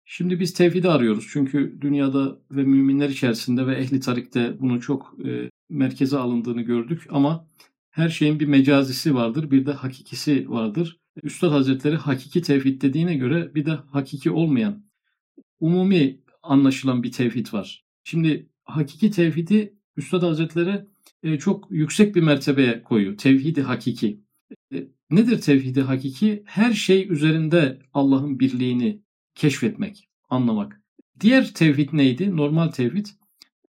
Şimdi 0.05 0.39
biz 0.39 0.53
tevhidi 0.53 0.89
arıyoruz 0.89 1.27
çünkü 1.31 1.77
dünyada 1.81 2.39
ve 2.51 2.63
müminler 2.63 3.09
içerisinde 3.09 3.67
ve 3.67 3.75
ehli 3.75 3.99
tarikte 3.99 4.59
bunu 4.59 4.81
çok 4.81 5.15
e, 5.25 5.49
merkeze 5.69 6.17
alındığını 6.17 6.61
gördük 6.61 7.07
ama 7.09 7.47
her 7.95 8.09
şeyin 8.09 8.39
bir 8.39 8.45
mecazisi 8.45 9.15
vardır, 9.15 9.51
bir 9.51 9.65
de 9.65 9.71
hakikisi 9.71 10.49
vardır. 10.49 10.99
Üstad 11.23 11.51
Hazretleri 11.51 11.95
hakiki 11.95 12.41
tevhid 12.41 12.81
dediğine 12.81 13.15
göre 13.15 13.55
bir 13.55 13.65
de 13.65 13.71
hakiki 13.71 14.31
olmayan, 14.31 14.85
umumi 15.59 16.21
anlaşılan 16.43 17.03
bir 17.03 17.11
tevhid 17.11 17.53
var. 17.53 17.85
Şimdi 18.03 18.49
hakiki 18.63 19.11
tevhidi 19.11 19.75
Üstad 19.97 20.23
Hazretleri 20.23 20.85
e, 21.23 21.37
çok 21.39 21.67
yüksek 21.71 22.15
bir 22.15 22.21
mertebeye 22.21 22.83
koyuyor. 22.83 23.17
Tevhidi 23.17 23.61
hakiki. 23.61 24.21
E, 24.73 24.87
nedir 25.09 25.41
tevhidi 25.41 25.81
hakiki? 25.81 26.43
Her 26.45 26.73
şey 26.73 27.11
üzerinde 27.11 27.79
Allah'ın 27.93 28.39
birliğini 28.39 29.01
keşfetmek, 29.35 30.09
anlamak. 30.29 30.81
Diğer 31.19 31.53
tevhid 31.53 31.89
neydi? 31.93 32.37
Normal 32.37 32.67
tevhid. 32.67 33.05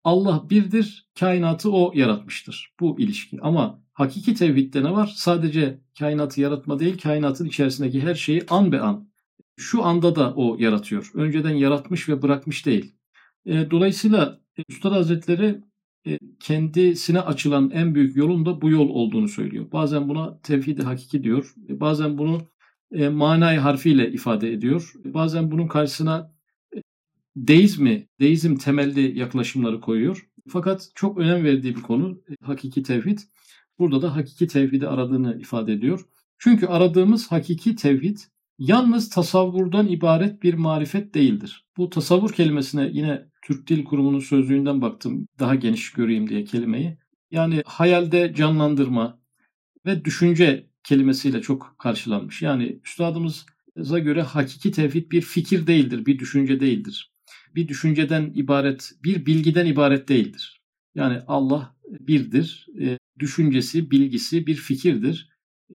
Allah 0.03 0.49
birdir, 0.49 1.09
kainatı 1.19 1.71
o 1.71 1.91
yaratmıştır. 1.95 2.73
Bu 2.79 2.99
ilişki. 2.99 3.41
Ama 3.41 3.80
hakiki 3.93 4.33
tevhidde 4.33 4.83
ne 4.83 4.91
var? 4.91 5.13
Sadece 5.15 5.81
kainatı 5.99 6.41
yaratma 6.41 6.79
değil, 6.79 6.97
kainatın 6.97 7.45
içerisindeki 7.45 8.01
her 8.01 8.15
şeyi 8.15 8.45
an 8.49 8.71
be 8.71 8.79
an. 8.79 9.11
Şu 9.57 9.83
anda 9.85 10.15
da 10.15 10.33
o 10.35 10.57
yaratıyor. 10.59 11.11
Önceden 11.13 11.55
yaratmış 11.55 12.09
ve 12.09 12.21
bırakmış 12.21 12.65
değil. 12.65 12.95
E, 13.45 13.71
dolayısıyla 13.71 14.41
Üstad 14.69 14.91
Hazretleri 14.91 15.61
e, 16.07 16.19
kendisine 16.39 17.21
açılan 17.21 17.69
en 17.69 17.95
büyük 17.95 18.15
yolun 18.15 18.45
da 18.45 18.61
bu 18.61 18.69
yol 18.69 18.89
olduğunu 18.89 19.27
söylüyor. 19.27 19.71
Bazen 19.71 20.09
buna 20.09 20.41
tevhid-i 20.41 20.81
hakiki 20.83 21.23
diyor. 21.23 21.53
E, 21.69 21.79
bazen 21.79 22.17
bunu 22.17 22.41
e, 22.91 23.09
manayı 23.09 23.59
harfiyle 23.59 24.11
ifade 24.11 24.53
ediyor. 24.53 24.93
Bazen 25.05 25.51
bunun 25.51 25.67
karşısına 25.67 26.31
deizmi, 27.35 28.07
deizm 28.19 28.55
temelli 28.55 29.19
yaklaşımları 29.19 29.81
koyuyor. 29.81 30.27
Fakat 30.47 30.89
çok 30.95 31.17
önem 31.17 31.43
verdiği 31.43 31.75
bir 31.75 31.81
konu 31.81 32.21
hakiki 32.43 32.83
tevhid. 32.83 33.19
Burada 33.81 34.01
da 34.01 34.15
hakiki 34.15 34.47
tevhidi 34.47 34.87
aradığını 34.87 35.39
ifade 35.39 35.73
ediyor. 35.73 36.05
Çünkü 36.39 36.65
aradığımız 36.65 37.31
hakiki 37.31 37.75
tevhid 37.75 38.17
yalnız 38.59 39.09
tasavvurdan 39.09 39.87
ibaret 39.87 40.43
bir 40.43 40.53
marifet 40.53 41.13
değildir. 41.13 41.65
Bu 41.77 41.89
tasavvur 41.89 42.33
kelimesine 42.33 42.89
yine 42.93 43.25
Türk 43.41 43.67
Dil 43.67 43.83
Kurumu'nun 43.83 44.19
sözlüğünden 44.19 44.81
baktım 44.81 45.27
daha 45.39 45.55
geniş 45.55 45.91
göreyim 45.91 46.29
diye 46.29 46.43
kelimeyi. 46.43 46.97
Yani 47.31 47.63
hayalde 47.65 48.33
canlandırma 48.35 49.19
ve 49.85 50.05
düşünce 50.05 50.69
kelimesiyle 50.83 51.41
çok 51.41 51.75
karşılanmış. 51.77 52.41
Yani 52.41 52.79
üstadımıza 52.85 53.99
göre 53.99 54.21
hakiki 54.21 54.71
tevhid 54.71 55.11
bir 55.11 55.21
fikir 55.21 55.67
değildir, 55.67 56.05
bir 56.05 56.19
düşünce 56.19 56.59
değildir. 56.59 57.11
Bir 57.55 57.67
düşünceden 57.67 58.31
ibaret, 58.35 58.91
bir 59.03 59.25
bilgiden 59.25 59.65
ibaret 59.65 60.09
değildir. 60.09 60.61
Yani 60.95 61.19
Allah 61.27 61.75
birdir, 61.99 62.67
e, 62.81 63.00
düşüncesi, 63.21 63.91
bilgisi 63.91 64.47
bir 64.47 64.55
fikirdir. 64.55 65.29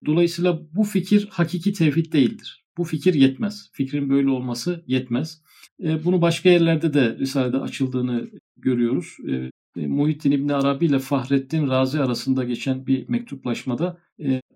Dolayısıyla 0.07 0.63
bu 0.73 0.85
fikir 0.85 1.29
hakiki 1.31 1.73
tevhid 1.73 2.13
değildir. 2.13 2.65
Bu 2.77 2.85
fikir 2.85 3.15
yetmez. 3.15 3.71
Fikrin 3.73 4.11
böyle 4.11 4.31
olması 4.31 4.85
yetmez. 4.87 5.43
E, 5.83 6.05
bunu 6.05 6.23
başka 6.23 6.49
yerlerde 6.49 6.95
de 6.95 7.19
Risale'de 7.19 7.59
açıldığını 7.59 8.31
görüyoruz. 8.57 9.17
E, 9.29 9.51
e, 9.83 9.87
Muhittin 9.87 10.31
İbni 10.31 10.55
Arabi 10.55 10.87
ile 10.87 10.99
Fahrettin 10.99 11.69
Razi 11.69 12.01
arasında 12.01 12.45
geçen 12.45 12.87
bir 12.87 13.09
mektuplaşmada 13.09 13.99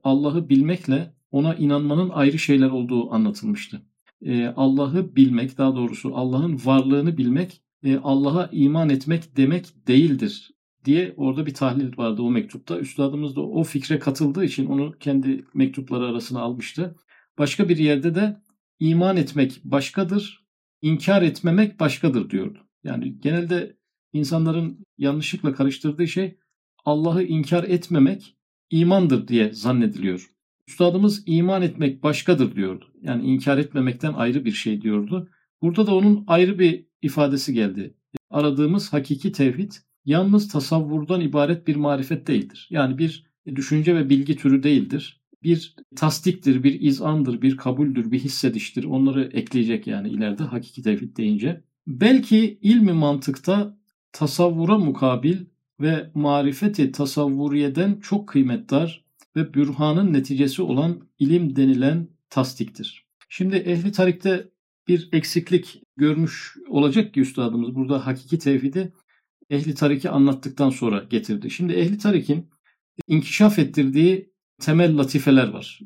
Allah'ı 0.04 0.48
bilmekle 0.48 1.14
ona 1.30 1.54
inanmanın 1.54 2.10
ayrı 2.10 2.38
şeyler 2.38 2.70
olduğu 2.70 3.12
anlatılmıştı. 3.12 3.82
Allah'ı 4.56 5.16
bilmek, 5.16 5.58
daha 5.58 5.76
doğrusu 5.76 6.16
Allah'ın 6.16 6.60
varlığını 6.64 7.18
bilmek, 7.18 7.60
Allah'a 8.02 8.48
iman 8.52 8.90
etmek 8.90 9.36
demek 9.36 9.86
değildir 9.86 10.50
diye 10.84 11.14
orada 11.16 11.46
bir 11.46 11.54
tahlil 11.54 11.96
vardı 11.96 12.22
o 12.22 12.30
mektupta. 12.30 12.78
Üstadımız 12.78 13.36
da 13.36 13.40
o 13.40 13.64
fikre 13.64 13.98
katıldığı 13.98 14.44
için 14.44 14.66
onu 14.66 14.94
kendi 15.00 15.44
mektupları 15.54 16.06
arasına 16.06 16.40
almıştı. 16.40 16.96
Başka 17.38 17.68
bir 17.68 17.76
yerde 17.76 18.14
de 18.14 18.40
iman 18.80 19.16
etmek 19.16 19.60
başkadır, 19.64 20.46
inkar 20.82 21.22
etmemek 21.22 21.80
başkadır 21.80 22.30
diyordu. 22.30 22.58
Yani 22.84 23.20
genelde 23.20 23.76
insanların 24.12 24.86
yanlışlıkla 24.98 25.54
karıştırdığı 25.54 26.08
şey 26.08 26.38
Allah'ı 26.84 27.22
inkar 27.22 27.64
etmemek 27.64 28.36
imandır 28.70 29.28
diye 29.28 29.52
zannediliyor. 29.52 30.30
Üstadımız 30.68 31.22
iman 31.26 31.62
etmek 31.62 32.02
başkadır 32.02 32.56
diyordu. 32.56 32.84
Yani 33.02 33.24
inkar 33.26 33.58
etmemekten 33.58 34.12
ayrı 34.12 34.44
bir 34.44 34.52
şey 34.52 34.82
diyordu. 34.82 35.28
Burada 35.62 35.86
da 35.86 35.94
onun 35.94 36.24
ayrı 36.26 36.58
bir 36.58 36.86
ifadesi 37.02 37.54
geldi. 37.54 37.94
Aradığımız 38.30 38.92
hakiki 38.92 39.32
tevhid 39.32 39.72
yalnız 40.04 40.48
tasavvurdan 40.48 41.20
ibaret 41.20 41.66
bir 41.66 41.76
marifet 41.76 42.26
değildir. 42.26 42.68
Yani 42.70 42.98
bir 42.98 43.24
düşünce 43.46 43.96
ve 43.96 44.10
bilgi 44.10 44.36
türü 44.36 44.62
değildir 44.62 45.20
bir 45.42 45.76
tasdiktir, 45.96 46.62
bir 46.62 46.80
izandır, 46.80 47.42
bir 47.42 47.56
kabuldür, 47.56 48.10
bir 48.10 48.18
hissediştir. 48.18 48.84
Onları 48.84 49.30
ekleyecek 49.32 49.86
yani 49.86 50.08
ileride 50.08 50.42
hakiki 50.42 50.82
tevhid 50.82 51.16
deyince. 51.16 51.64
Belki 51.86 52.58
ilmi 52.62 52.92
mantıkta 52.92 53.78
tasavvura 54.12 54.78
mukabil 54.78 55.36
ve 55.80 56.10
marifeti 56.14 56.92
tasavvuriyeden 56.92 58.00
çok 58.00 58.28
kıymetdar 58.28 59.04
ve 59.36 59.54
bürhanın 59.54 60.12
neticesi 60.12 60.62
olan 60.62 61.00
ilim 61.18 61.56
denilen 61.56 62.08
tasdiktir. 62.30 63.04
Şimdi 63.28 63.56
ehli 63.56 63.92
tarikte 63.92 64.48
bir 64.88 65.08
eksiklik 65.12 65.82
görmüş 65.96 66.56
olacak 66.68 67.14
ki 67.14 67.20
üstadımız 67.20 67.74
burada 67.74 68.06
hakiki 68.06 68.38
tevhidi 68.38 68.92
ehli 69.50 69.74
tariki 69.74 70.10
anlattıktan 70.10 70.70
sonra 70.70 71.04
getirdi. 71.10 71.50
Şimdi 71.50 71.72
ehli 71.72 71.98
tarikin 71.98 72.50
inkişaf 73.06 73.58
ettirdiği 73.58 74.32
temel 74.60 74.98
latifeler 74.98 75.48
var. 75.48 75.80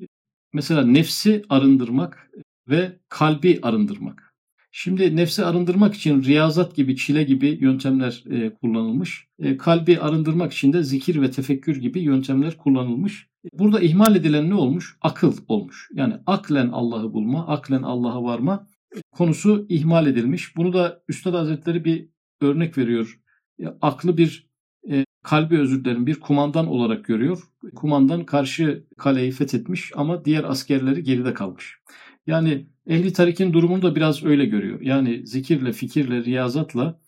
Mesela 0.52 0.86
nefsi 0.86 1.42
arındırmak 1.48 2.30
ve 2.68 2.98
kalbi 3.08 3.58
arındırmak. 3.62 4.34
Şimdi 4.76 5.16
nefsi 5.16 5.44
arındırmak 5.44 5.94
için 5.94 6.22
riyazat 6.22 6.76
gibi, 6.76 6.96
çile 6.96 7.22
gibi 7.22 7.58
yöntemler 7.60 8.24
e, 8.30 8.54
kullanılmış. 8.54 9.28
E, 9.38 9.56
kalbi 9.56 10.00
arındırmak 10.00 10.52
için 10.52 10.72
de 10.72 10.82
zikir 10.82 11.22
ve 11.22 11.30
tefekkür 11.30 11.76
gibi 11.76 12.00
yöntemler 12.00 12.56
kullanılmış. 12.56 13.28
Burada 13.52 13.80
ihmal 13.80 14.16
edilen 14.16 14.50
ne 14.50 14.54
olmuş? 14.54 14.96
Akıl 15.00 15.36
olmuş. 15.48 15.90
Yani 15.94 16.14
aklen 16.26 16.68
Allah'ı 16.68 17.12
bulma, 17.12 17.46
aklen 17.46 17.82
Allah'a 17.82 18.24
varma 18.24 18.66
konusu 19.12 19.66
ihmal 19.68 20.06
edilmiş. 20.06 20.56
Bunu 20.56 20.72
da 20.72 21.02
Üstad 21.08 21.34
Hazretleri 21.34 21.84
bir 21.84 22.08
örnek 22.40 22.78
veriyor. 22.78 23.20
E, 23.62 23.66
aklı 23.80 24.16
bir 24.16 24.48
e, 24.90 25.04
kalbi 25.22 25.58
özür 25.58 25.84
dilerim 25.84 26.06
bir 26.06 26.20
kumandan 26.20 26.66
olarak 26.66 27.04
görüyor. 27.04 27.42
Kumandan 27.74 28.26
karşı 28.26 28.84
kaleyi 28.98 29.30
fethetmiş 29.32 29.92
ama 29.96 30.24
diğer 30.24 30.44
askerleri 30.44 31.02
geride 31.02 31.34
kalmış. 31.34 31.78
Yani 32.26 32.66
ehli 32.86 33.12
tarikin 33.12 33.52
durumunu 33.52 33.82
da 33.82 33.96
biraz 33.96 34.24
öyle 34.24 34.46
görüyor. 34.46 34.80
Yani 34.80 35.26
zikirle, 35.26 35.72
fikirle, 35.72 36.24
riyazatla 36.24 37.00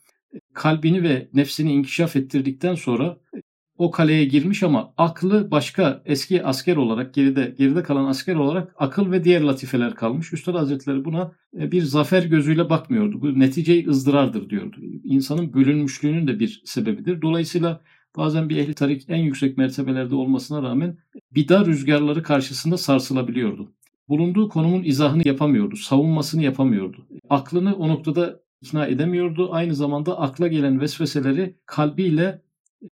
kalbini 0.54 1.02
ve 1.02 1.28
nefsini 1.34 1.72
inkişaf 1.72 2.16
ettirdikten 2.16 2.74
sonra 2.74 3.18
o 3.78 3.90
kaleye 3.90 4.24
girmiş 4.24 4.62
ama 4.62 4.92
aklı 4.96 5.50
başka 5.50 6.02
eski 6.04 6.44
asker 6.44 6.76
olarak 6.76 7.14
geride 7.14 7.54
geride 7.58 7.82
kalan 7.82 8.06
asker 8.06 8.34
olarak 8.34 8.74
akıl 8.76 9.12
ve 9.12 9.24
diğer 9.24 9.40
latifeler 9.40 9.94
kalmış. 9.94 10.32
Üstad 10.32 10.54
Hazretleri 10.54 11.04
buna 11.04 11.32
e, 11.60 11.72
bir 11.72 11.82
zafer 11.82 12.22
gözüyle 12.22 12.70
bakmıyordu. 12.70 13.20
Bu 13.20 13.40
neticeyi 13.40 13.88
ızdırardır 13.88 14.50
diyordu. 14.50 14.76
İnsanın 15.04 15.54
bölünmüşlüğünün 15.54 16.26
de 16.26 16.38
bir 16.38 16.62
sebebidir. 16.64 17.22
Dolayısıyla 17.22 17.80
bazen 18.16 18.48
bir 18.48 18.56
ehli 18.56 18.74
tarik 18.74 19.04
en 19.08 19.16
yüksek 19.16 19.58
mertebelerde 19.58 20.14
olmasına 20.14 20.62
rağmen 20.62 20.96
bida 21.34 21.66
rüzgarları 21.66 22.22
karşısında 22.22 22.76
sarsılabiliyordu. 22.76 23.72
Bulunduğu 24.08 24.48
konumun 24.48 24.84
izahını 24.84 25.28
yapamıyordu, 25.28 25.76
savunmasını 25.76 26.42
yapamıyordu. 26.42 27.06
Aklını 27.30 27.76
o 27.76 27.88
noktada 27.88 28.40
ikna 28.60 28.86
edemiyordu. 28.86 29.48
Aynı 29.52 29.74
zamanda 29.74 30.20
akla 30.20 30.48
gelen 30.48 30.80
vesveseleri 30.80 31.54
kalbiyle 31.66 32.42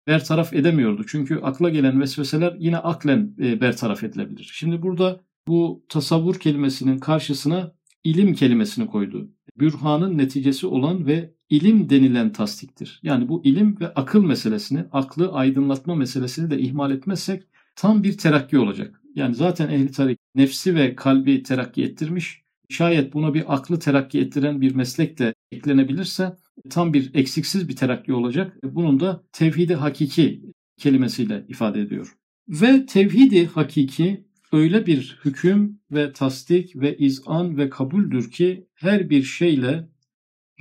bertaraf 0.07 0.53
edemiyordu. 0.53 1.05
Çünkü 1.07 1.37
akla 1.43 1.71
gelen 1.71 2.01
vesveseler 2.01 2.57
yine 2.59 2.79
aklen 2.79 3.35
e, 3.41 3.61
bertaraf 3.61 4.05
edilebilir. 4.05 4.51
Şimdi 4.55 4.83
burada 4.83 5.21
bu 5.49 5.85
tasavvur 5.89 6.35
kelimesinin 6.35 6.99
karşısına 6.99 7.73
ilim 8.05 8.35
kelimesini 8.35 8.87
koydu. 8.87 9.31
Bürhanın 9.59 10.19
neticesi 10.19 10.67
olan 10.67 11.07
ve 11.07 11.35
ilim 11.51 11.91
denilen 11.91 12.33
tasdiktir. 12.33 13.01
Yani 13.03 13.29
bu 13.29 13.45
ilim 13.45 13.81
ve 13.81 13.95
akıl 13.95 14.25
meselesini, 14.25 14.85
aklı 14.93 15.33
aydınlatma 15.33 15.95
meselesini 15.95 16.51
de 16.51 16.59
ihmal 16.59 16.91
etmezsek 16.91 17.43
tam 17.77 18.03
bir 18.03 18.19
terakki 18.19 18.59
olacak. 18.59 19.03
Yani 19.15 19.35
zaten 19.35 19.69
ehli 19.69 19.91
tarik 19.91 20.19
nefsi 20.35 20.75
ve 20.75 20.95
kalbi 20.95 21.43
terakki 21.43 21.83
ettirmiş. 21.85 22.43
Şayet 22.69 23.15
buna 23.15 23.35
bir 23.35 23.55
aklı 23.55 23.79
terakki 23.79 24.21
ettiren 24.21 24.61
bir 24.61 24.75
meslek 24.75 25.19
de 25.19 25.35
eklenebilirse 25.53 26.37
tam 26.71 26.95
bir 26.95 27.15
eksiksiz 27.15 27.69
bir 27.69 27.77
terakki 27.77 28.13
olacak. 28.13 28.57
Bunun 28.63 29.01
da 29.01 29.25
tevhidi 29.33 29.75
hakiki 29.75 30.43
kelimesiyle 30.77 31.45
ifade 31.49 31.81
ediyor. 31.81 32.15
Ve 32.49 32.87
tevhidi 32.87 33.47
hakiki 33.47 34.25
öyle 34.53 34.87
bir 34.87 35.19
hüküm 35.25 35.81
ve 35.91 36.13
tasdik 36.13 36.77
ve 36.77 36.97
izan 36.97 37.57
ve 37.57 37.71
kabuldür 37.71 38.31
ki 38.31 38.67
her 38.75 39.11
bir 39.11 39.23
şeyle 39.23 39.89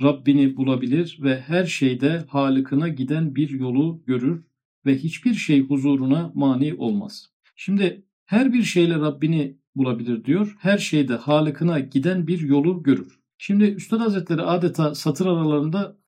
Rabbini 0.02 0.56
bulabilir 0.56 1.18
ve 1.22 1.40
her 1.40 1.64
şeyde 1.64 2.24
Halık'ına 2.28 2.88
giden 2.88 3.34
bir 3.34 3.50
yolu 3.50 4.02
görür 4.06 4.44
ve 4.86 4.98
hiçbir 4.98 5.34
şey 5.34 5.60
huzuruna 5.60 6.32
mani 6.34 6.74
olmaz. 6.74 7.26
Şimdi 7.56 8.04
her 8.26 8.52
bir 8.52 8.62
şeyle 8.62 8.94
Rabbini 8.94 9.58
bulabilir 9.74 10.24
diyor. 10.24 10.56
Her 10.58 10.78
şeyde 10.78 11.14
Halık'ına 11.14 11.80
giden 11.80 12.26
bir 12.26 12.40
yolu 12.40 12.82
görür. 12.82 13.20
Şimdi 13.38 13.64
Üstad 13.64 14.00
Hazretleri 14.00 14.42
adeta 14.42 14.94
satır 14.94 15.26
aralarında 15.26 15.98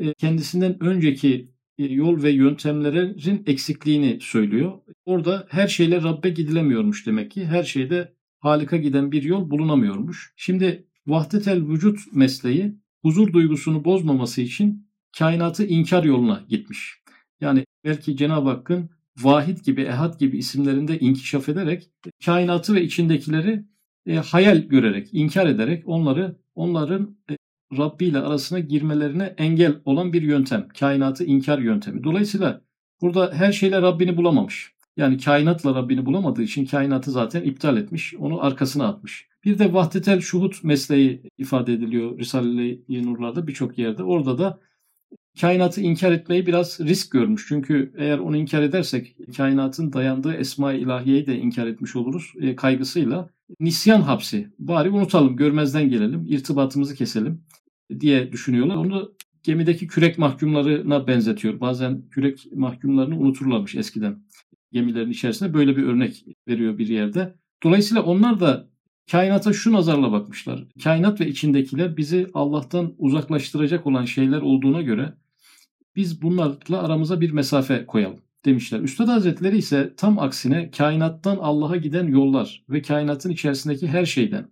e, 0.00 0.14
kendisinden 0.14 0.82
önceki 0.82 1.52
e, 1.78 1.84
yol 1.84 2.22
ve 2.22 2.30
yöntemlerin 2.30 3.44
eksikliğini 3.46 4.18
söylüyor. 4.20 4.72
Orada 5.04 5.46
her 5.50 5.68
şeyle 5.68 6.02
Rabbe 6.02 6.30
gidilemiyormuş 6.30 7.06
demek 7.06 7.30
ki. 7.30 7.46
Her 7.46 7.62
şeyde 7.62 8.14
halika 8.38 8.76
giden 8.76 9.12
bir 9.12 9.22
yol 9.22 9.50
bulunamıyormuş. 9.50 10.32
Şimdi 10.36 10.86
vahdetel 11.06 11.68
vücut 11.68 11.98
mesleği 12.12 12.74
huzur 13.02 13.32
duygusunu 13.32 13.84
bozmaması 13.84 14.40
için 14.40 14.88
kainatı 15.18 15.66
inkar 15.66 16.04
yoluna 16.04 16.44
gitmiş. 16.48 16.94
Yani 17.40 17.64
belki 17.84 18.16
Cenab-ı 18.16 18.48
Hakk'ın 18.48 18.90
vahid 19.18 19.58
gibi, 19.64 19.82
ehad 19.82 20.18
gibi 20.18 20.38
isimlerinde 20.38 20.98
inkişaf 20.98 21.48
ederek 21.48 21.90
kainatı 22.24 22.74
ve 22.74 22.82
içindekileri 22.82 23.64
e, 24.06 24.16
hayal 24.16 24.56
görerek, 24.56 25.08
inkar 25.12 25.46
ederek 25.46 25.88
onları 25.88 26.36
onların 26.58 27.16
e, 27.30 27.36
Rabbi 27.78 28.04
ile 28.04 28.18
arasına 28.18 28.58
girmelerine 28.58 29.34
engel 29.38 29.80
olan 29.84 30.12
bir 30.12 30.22
yöntem. 30.22 30.68
Kainatı 30.80 31.24
inkar 31.24 31.58
yöntemi. 31.58 32.04
Dolayısıyla 32.04 32.60
burada 33.00 33.32
her 33.34 33.52
şeyle 33.52 33.82
Rabbini 33.82 34.16
bulamamış. 34.16 34.72
Yani 34.96 35.18
kainatla 35.18 35.74
Rabbini 35.74 36.06
bulamadığı 36.06 36.42
için 36.42 36.66
kainatı 36.66 37.10
zaten 37.10 37.42
iptal 37.42 37.76
etmiş. 37.76 38.14
Onu 38.14 38.44
arkasına 38.44 38.88
atmış. 38.88 39.28
Bir 39.44 39.58
de 39.58 39.72
vahdetel 39.72 40.20
şuhut 40.20 40.64
mesleği 40.64 41.22
ifade 41.38 41.72
ediliyor 41.72 42.18
Risale-i 42.18 43.06
Nurlar'da 43.06 43.46
birçok 43.46 43.78
yerde. 43.78 44.02
Orada 44.02 44.38
da 44.38 44.60
kainatı 45.40 45.80
inkar 45.80 46.12
etmeyi 46.12 46.46
biraz 46.46 46.80
risk 46.80 47.12
görmüş. 47.12 47.46
Çünkü 47.48 47.92
eğer 47.98 48.18
onu 48.18 48.36
inkar 48.36 48.62
edersek 48.62 49.16
kainatın 49.36 49.92
dayandığı 49.92 50.34
esma-i 50.34 50.78
ilahiyeyi 50.78 51.26
de 51.26 51.38
inkar 51.38 51.66
etmiş 51.66 51.96
oluruz 51.96 52.32
e, 52.40 52.56
kaygısıyla. 52.56 53.30
Nisyan 53.60 54.00
hapsi. 54.00 54.48
Bari 54.58 54.90
unutalım, 54.90 55.36
görmezden 55.36 55.90
gelelim, 55.90 56.26
irtibatımızı 56.26 56.94
keselim 56.94 57.44
diye 58.00 58.32
düşünüyorlar. 58.32 58.76
Onu 58.76 59.14
gemideki 59.42 59.86
kürek 59.86 60.18
mahkumlarına 60.18 61.06
benzetiyor. 61.06 61.60
Bazen 61.60 62.08
kürek 62.08 62.46
mahkumlarını 62.52 63.18
unuturlarmış 63.18 63.74
eskiden 63.74 64.24
gemilerin 64.72 65.10
içerisinde. 65.10 65.54
Böyle 65.54 65.76
bir 65.76 65.82
örnek 65.82 66.24
veriyor 66.48 66.78
bir 66.78 66.88
yerde. 66.88 67.34
Dolayısıyla 67.62 68.02
onlar 68.02 68.40
da 68.40 68.68
kainata 69.10 69.52
şu 69.52 69.72
nazarla 69.72 70.12
bakmışlar. 70.12 70.64
Kainat 70.84 71.20
ve 71.20 71.28
içindekiler 71.28 71.96
bizi 71.96 72.26
Allah'tan 72.34 72.94
uzaklaştıracak 72.98 73.86
olan 73.86 74.04
şeyler 74.04 74.40
olduğuna 74.40 74.82
göre 74.82 75.14
biz 75.96 76.22
bunlarla 76.22 76.82
aramıza 76.82 77.20
bir 77.20 77.30
mesafe 77.30 77.86
koyalım 77.86 78.20
demişler. 78.44 78.80
Üstad 78.80 79.08
Hazretleri 79.08 79.58
ise 79.58 79.94
tam 79.96 80.18
aksine 80.18 80.70
kainattan 80.70 81.36
Allah'a 81.36 81.76
giden 81.76 82.06
yollar 82.06 82.64
ve 82.68 82.82
kainatın 82.82 83.30
içerisindeki 83.30 83.88
her 83.88 84.06
şeyden 84.06 84.48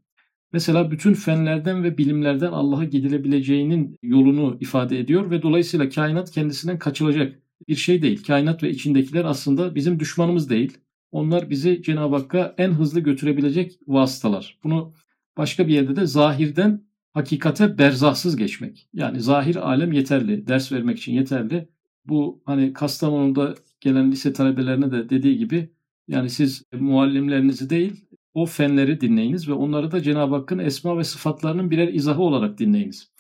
mesela 0.53 0.91
bütün 0.91 1.15
fenlerden 1.15 1.85
ve 1.85 1.99
bilimlerden 1.99 2.53
Allah'a 2.53 2.85
gidilebileceğinin 2.85 3.99
yolunu 4.03 4.57
ifade 4.61 4.99
ediyor 4.99 5.31
ve 5.31 5.43
dolayısıyla 5.43 5.89
kainat 5.89 6.31
kendisinden 6.31 6.79
kaçılacak 6.79 7.41
bir 7.69 7.77
şey 7.77 8.03
değil. 8.03 8.25
Kainat 8.25 8.63
ve 8.63 8.71
içindekiler 8.71 9.25
aslında 9.25 9.75
bizim 9.75 10.01
düşmanımız 10.01 10.51
değil. 10.51 10.79
Onlar 11.13 11.51
bizi 11.51 11.83
Cenab-ı 11.83 12.17
Hakk'a 12.17 12.55
en 12.59 12.71
hızlı 12.71 13.01
götürebilecek 13.01 13.79
vasıtalar. 13.87 14.59
Bunu 14.65 14.95
başka 15.37 15.69
bir 15.69 15.75
yerde 15.75 15.97
de 15.97 16.07
zahirden 16.07 16.83
hakikate 17.13 17.79
berzahsız 17.79 18.37
geçmek. 18.37 18.89
Yani 18.93 19.21
zahir 19.21 19.57
alem 19.71 19.93
yeterli, 19.93 20.47
ders 20.47 20.73
vermek 20.73 20.99
için 20.99 21.13
yeterli. 21.13 21.69
Bu 22.05 22.43
hani 22.45 22.73
Kastamonu'da 22.73 23.55
gelen 23.87 24.13
lise 24.13 24.33
talebelerine 24.33 24.93
de 24.93 25.11
dediği 25.11 25.39
gibi 25.39 25.71
yani 26.09 26.31
siz 26.31 26.65
muallimlerinizi 26.73 27.71
değil 27.71 28.07
o 28.35 28.47
fenleri 28.47 29.01
dinleyiniz 29.01 29.49
ve 29.49 29.53
onları 29.53 29.91
da 29.91 30.03
Cenab-ı 30.03 30.35
Hakk'ın 30.35 30.59
esma 30.59 30.99
ve 30.99 31.05
sıfatlarının 31.05 31.71
birer 31.71 31.89
izahı 31.89 32.23
olarak 32.23 32.59
dinleyiniz. 32.59 33.13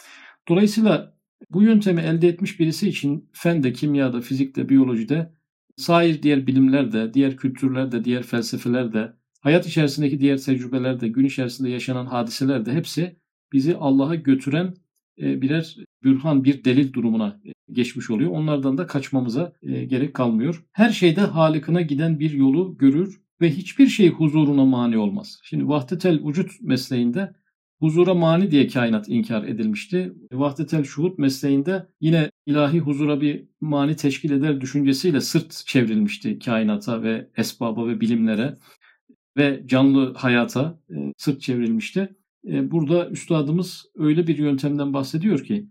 Dolayısıyla 0.48 1.16
bu 1.50 1.62
yöntemi 1.62 2.00
elde 2.00 2.28
etmiş 2.28 2.60
birisi 2.60 2.88
için 2.88 3.30
fende, 3.32 3.72
kimyada, 3.72 4.20
fizikte, 4.20 4.68
biyolojide, 4.68 5.32
sair 5.76 6.22
diğer 6.22 6.46
bilimlerde, 6.46 7.14
diğer 7.14 7.36
kültürlerde, 7.36 8.04
diğer 8.04 8.22
felsefelerde, 8.22 9.12
hayat 9.40 9.66
içerisindeki 9.66 10.20
diğer 10.20 10.38
tecrübelerde, 10.38 11.08
gün 11.08 11.24
içerisinde 11.24 11.70
yaşanan 11.70 12.06
hadiselerde 12.06 12.72
hepsi 12.72 13.16
bizi 13.52 13.76
Allah'a 13.76 14.14
götüren 14.14 14.74
e, 15.20 15.42
birer 15.42 15.76
bürhan, 16.06 16.44
bir 16.44 16.64
delil 16.64 16.92
durumuna 16.92 17.40
e, 17.44 17.52
geçmiş 17.72 18.10
oluyor. 18.10 18.30
Onlardan 18.30 18.78
da 18.78 18.86
kaçmamıza 18.86 19.52
e, 19.62 19.84
gerek 19.84 20.14
kalmıyor. 20.14 20.64
Her 20.72 20.90
şeyde 20.90 21.20
halikına 21.20 21.80
giden 21.80 22.20
bir 22.20 22.30
yolu 22.30 22.78
görür 22.78 23.20
ve 23.40 23.50
hiçbir 23.50 23.86
şey 23.86 24.10
huzuruna 24.10 24.64
mani 24.64 24.98
olmaz. 24.98 25.40
Şimdi 25.44 25.68
vahdetel 25.68 26.20
vücut 26.26 26.50
mesleğinde 26.62 27.32
huzura 27.80 28.14
mani 28.14 28.50
diye 28.50 28.66
kainat 28.66 29.08
inkar 29.08 29.44
edilmişti. 29.44 30.12
Vahdetel 30.32 30.84
şuhut 30.84 31.18
mesleğinde 31.18 31.86
yine 32.00 32.30
ilahi 32.46 32.78
huzura 32.78 33.20
bir 33.20 33.44
mani 33.60 33.96
teşkil 33.96 34.30
eder 34.30 34.60
düşüncesiyle 34.60 35.20
sırt 35.20 35.62
çevrilmişti 35.66 36.38
kainata 36.38 37.02
ve 37.02 37.30
esbaba 37.36 37.88
ve 37.88 38.00
bilimlere 38.00 38.54
ve 39.36 39.62
canlı 39.66 40.14
hayata 40.14 40.80
sırt 41.16 41.40
çevrilmişti. 41.40 42.16
E, 42.46 42.70
burada 42.70 43.10
üstadımız 43.10 43.86
öyle 43.96 44.26
bir 44.26 44.38
yöntemden 44.38 44.92
bahsediyor 44.92 45.44
ki 45.44 45.66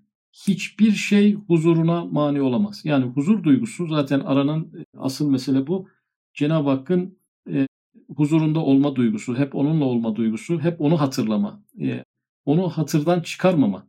hiçbir 0.48 0.92
şey 0.92 1.34
huzuruna 1.34 2.06
mani 2.06 2.42
olamaz. 2.42 2.82
Yani 2.84 3.06
huzur 3.06 3.44
duygusu 3.44 3.88
zaten 3.88 4.20
aranan 4.20 4.62
e, 4.62 4.86
asıl 4.98 5.30
mesele 5.30 5.68
bu. 5.68 5.88
Cenab-ı 6.34 6.70
Hakk'ın 6.70 7.20
e, 7.52 7.68
huzurunda 8.16 8.60
olma 8.60 8.96
duygusu, 8.96 9.36
hep 9.38 9.56
onunla 9.56 9.86
olma 9.86 10.16
duygusu, 10.16 10.60
hep 10.60 10.82
onu 10.82 11.02
hatırlama, 11.02 11.64
e, 11.82 12.04
onu 12.46 12.70
hatırdan 12.70 13.22
çıkarmama 13.22 13.88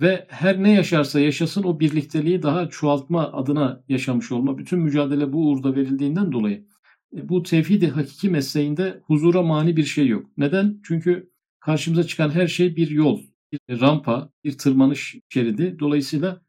ve 0.00 0.26
her 0.28 0.62
ne 0.62 0.72
yaşarsa 0.72 1.20
yaşasın 1.20 1.62
o 1.62 1.80
birlikteliği 1.80 2.42
daha 2.42 2.68
çoğaltma 2.68 3.32
adına 3.32 3.84
yaşamış 3.88 4.32
olma. 4.32 4.58
Bütün 4.58 4.78
mücadele 4.78 5.32
bu 5.32 5.50
uğurda 5.50 5.76
verildiğinden 5.76 6.32
dolayı 6.32 6.66
e, 7.16 7.28
bu 7.28 7.42
tevhid-i 7.42 7.88
hakiki 7.88 8.30
mesleğinde 8.30 9.00
huzura 9.06 9.42
mani 9.42 9.76
bir 9.76 9.84
şey 9.84 10.06
yok. 10.06 10.26
Neden? 10.36 10.80
Çünkü 10.84 11.30
karşımıza 11.60 12.04
çıkan 12.04 12.30
her 12.30 12.46
şey 12.46 12.76
bir 12.76 12.90
yol, 12.90 13.20
bir 13.68 13.80
rampa, 13.80 14.30
bir 14.44 14.58
tırmanış 14.58 15.16
şeridi. 15.28 15.78
Dolayısıyla 15.78 16.42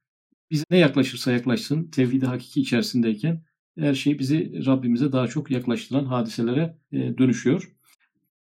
bize 0.51 0.63
ne 0.69 0.77
yaklaşırsa 0.77 1.31
yaklaşsın 1.31 1.87
tevhid-i 1.87 2.25
hakiki 2.25 2.61
içerisindeyken 2.61 3.43
her 3.77 3.93
şey 3.93 4.19
bizi 4.19 4.65
Rabbimize 4.65 5.11
daha 5.11 5.27
çok 5.27 5.51
yaklaştıran 5.51 6.05
hadiselere 6.05 6.77
e, 6.91 7.17
dönüşüyor. 7.17 7.71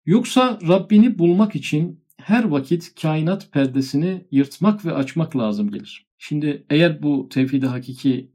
Yoksa 0.05 0.59
Rabbini 0.67 1.19
bulmak 1.19 1.55
için 1.55 2.03
her 2.17 2.43
vakit 2.43 3.01
kainat 3.01 3.51
perdesini 3.51 4.27
yırtmak 4.31 4.85
ve 4.85 4.93
açmak 4.93 5.37
lazım 5.37 5.71
gelir. 5.71 6.07
Şimdi 6.17 6.65
eğer 6.69 7.03
bu 7.03 7.29
tevhid-i 7.29 7.67
hakiki 7.67 8.31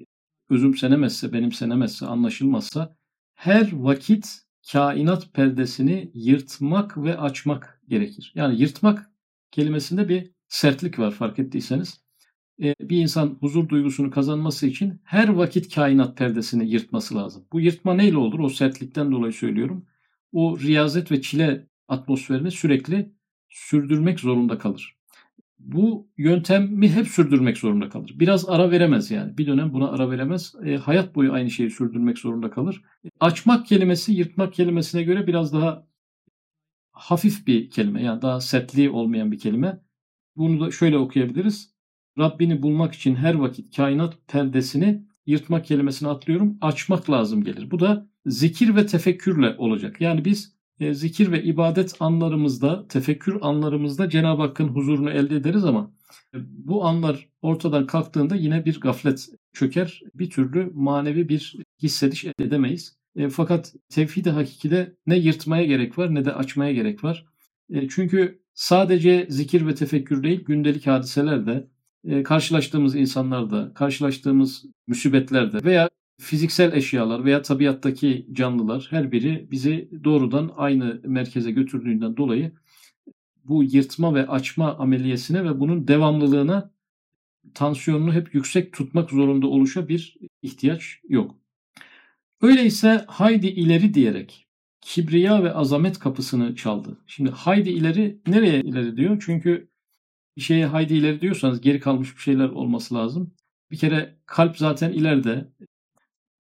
özümsenemezse, 0.51 1.33
benimsenemezse, 1.33 2.07
anlaşılmazsa 2.07 2.97
her 3.35 3.73
vakit 3.73 4.45
kainat 4.73 5.35
perdesini 5.35 6.11
yırtmak 6.15 6.97
ve 6.97 7.19
açmak 7.19 7.81
gerekir. 7.89 8.33
Yani 8.35 8.61
yırtmak 8.61 9.11
kelimesinde 9.55 10.09
bir 10.09 10.31
sertlik 10.49 10.99
var 10.99 11.11
fark 11.11 11.39
ettiyseniz. 11.39 12.05
Bir 12.61 12.97
insan 12.97 13.37
huzur 13.41 13.69
duygusunu 13.69 14.11
kazanması 14.11 14.67
için 14.67 15.01
her 15.05 15.29
vakit 15.29 15.75
kainat 15.75 16.17
perdesini 16.17 16.71
yırtması 16.71 17.17
lazım. 17.17 17.45
Bu 17.53 17.61
yırtma 17.61 17.95
neyle 17.95 18.17
olur? 18.17 18.39
O 18.39 18.49
sertlikten 18.49 19.13
dolayı 19.13 19.33
söylüyorum. 19.33 19.87
O 20.33 20.59
riyazet 20.59 21.13
ve 21.13 21.23
çile 21.23 21.67
atmosferini 21.89 22.51
sürekli 22.51 23.13
sürdürmek 23.49 24.21
zorunda 24.21 24.59
kalır. 24.59 24.97
Bu 25.59 26.09
yöntemi 26.17 26.89
hep 26.89 27.09
sürdürmek 27.09 27.59
zorunda 27.59 27.89
kalır. 27.89 28.15
Biraz 28.19 28.49
ara 28.49 28.71
veremez 28.71 29.11
yani. 29.11 29.39
Bir 29.39 29.47
dönem 29.47 29.73
buna 29.73 29.91
ara 29.91 30.11
veremez. 30.11 30.55
E, 30.65 30.77
hayat 30.77 31.15
boyu 31.15 31.33
aynı 31.33 31.51
şeyi 31.51 31.71
sürdürmek 31.71 32.19
zorunda 32.19 32.51
kalır. 32.51 32.83
Açmak 33.21 33.67
kelimesi 33.67 34.13
yırtmak 34.13 34.55
kelimesine 34.55 35.03
göre 35.03 35.27
biraz 35.27 35.53
daha 35.53 35.87
hafif 36.95 37.47
bir 37.47 37.71
kelime. 37.71 38.03
Yani 38.03 38.23
daha 38.23 38.41
sertliği 38.41 38.91
olmayan 38.91 39.33
bir 39.33 39.39
kelime. 39.39 39.81
Bunu 40.37 40.61
da 40.61 40.71
şöyle 40.71 40.99
okuyabiliriz. 40.99 41.75
Rabbini 42.19 42.63
bulmak 42.63 42.95
için 42.95 43.15
her 43.15 43.35
vakit 43.35 43.77
kainat 43.77 44.15
perdesini 44.29 45.05
yırtmak 45.27 45.65
kelimesini 45.65 46.09
atlıyorum. 46.09 46.59
Açmak 46.61 47.11
lazım 47.11 47.45
gelir. 47.45 47.71
Bu 47.71 47.81
da 47.81 48.09
zikir 48.27 48.77
ve 48.77 48.87
tefekkürle 48.87 49.55
olacak. 49.59 50.01
Yani 50.01 50.25
biz 50.25 50.55
e, 50.81 50.95
zikir 50.95 51.33
ve 51.33 51.43
ibadet 51.43 51.95
anlarımızda, 52.01 52.89
tefekkür 52.89 53.39
anlarımızda 53.41 54.09
Cenab-ı 54.09 54.43
Hakk'ın 54.43 54.69
huzurunu 54.69 55.11
elde 55.11 55.37
ederiz 55.37 55.65
ama 55.65 55.91
e, 56.35 56.39
bu 56.67 56.85
anlar 56.85 57.29
ortadan 57.43 57.87
kalktığında 57.87 58.37
yine 58.37 58.65
bir 58.65 58.81
gaflet 58.81 59.29
çöker. 59.53 60.01
Bir 60.15 60.31
türlü 60.31 60.71
manevi 60.75 61.29
bir 61.29 61.57
hissediş 61.83 62.25
edemeyiz. 62.25 62.97
E, 63.17 63.29
fakat 63.29 63.75
tevhid-i 63.89 64.31
hakikide 64.31 64.97
ne 65.07 65.19
yırtmaya 65.19 65.65
gerek 65.65 65.99
var 65.99 66.15
ne 66.15 66.25
de 66.25 66.33
açmaya 66.33 66.73
gerek 66.73 67.05
var. 67.05 67.27
E, 67.71 67.89
çünkü 67.89 68.43
sadece 68.55 69.27
zikir 69.31 69.67
ve 69.67 69.75
tefekkür 69.75 70.23
değil, 70.23 70.45
gündelik 70.45 70.87
hadiselerde, 70.87 71.69
e, 72.05 72.23
karşılaştığımız 72.23 72.97
insanlarda, 72.97 73.75
karşılaştığımız 73.75 74.65
müsibetlerde 74.87 75.65
veya 75.65 75.89
fiziksel 76.21 76.73
eşyalar 76.73 77.25
veya 77.25 77.43
tabiattaki 77.43 78.27
canlılar 78.33 78.87
her 78.91 79.13
biri 79.13 79.49
bizi 79.51 79.91
doğrudan 80.05 80.51
aynı 80.57 81.01
merkeze 81.05 81.51
götürdüğünden 81.51 82.17
dolayı 82.17 82.53
bu 83.45 83.65
yırtma 83.65 84.15
ve 84.15 84.27
açma 84.27 84.75
ameliyesine 84.75 85.45
ve 85.45 85.61
bunun 85.61 85.89
devamlılığına 85.89 86.71
tansiyonunu 87.55 88.13
hep 88.13 88.35
yüksek 88.35 88.73
tutmak 88.73 89.11
zorunda 89.11 89.47
oluşa 89.47 89.89
bir 89.89 90.17
ihtiyaç 90.43 91.01
yok. 91.09 91.37
Öyleyse 92.45 93.05
haydi 93.09 93.47
ileri 93.47 93.95
diyerek 93.95 94.47
kibriya 94.81 95.45
ve 95.45 95.53
azamet 95.53 95.99
kapısını 95.99 96.57
çaldı. 96.57 96.99
Şimdi 97.07 97.31
haydi 97.31 97.71
ileri 97.71 98.21
nereye 98.27 98.61
ileri 98.61 98.97
diyor? 98.97 99.23
Çünkü 99.27 99.69
bir 100.37 100.43
şeye 100.43 100.67
haydi 100.67 100.95
ileri 100.95 101.21
diyorsanız 101.21 101.61
geri 101.61 101.81
kalmış 101.81 102.17
bir 102.17 102.21
şeyler 102.21 102.49
olması 102.49 102.95
lazım. 102.95 103.35
Bir 103.71 103.77
kere 103.77 104.19
kalp 104.27 104.59
zaten 104.59 104.93
ileride. 104.93 105.53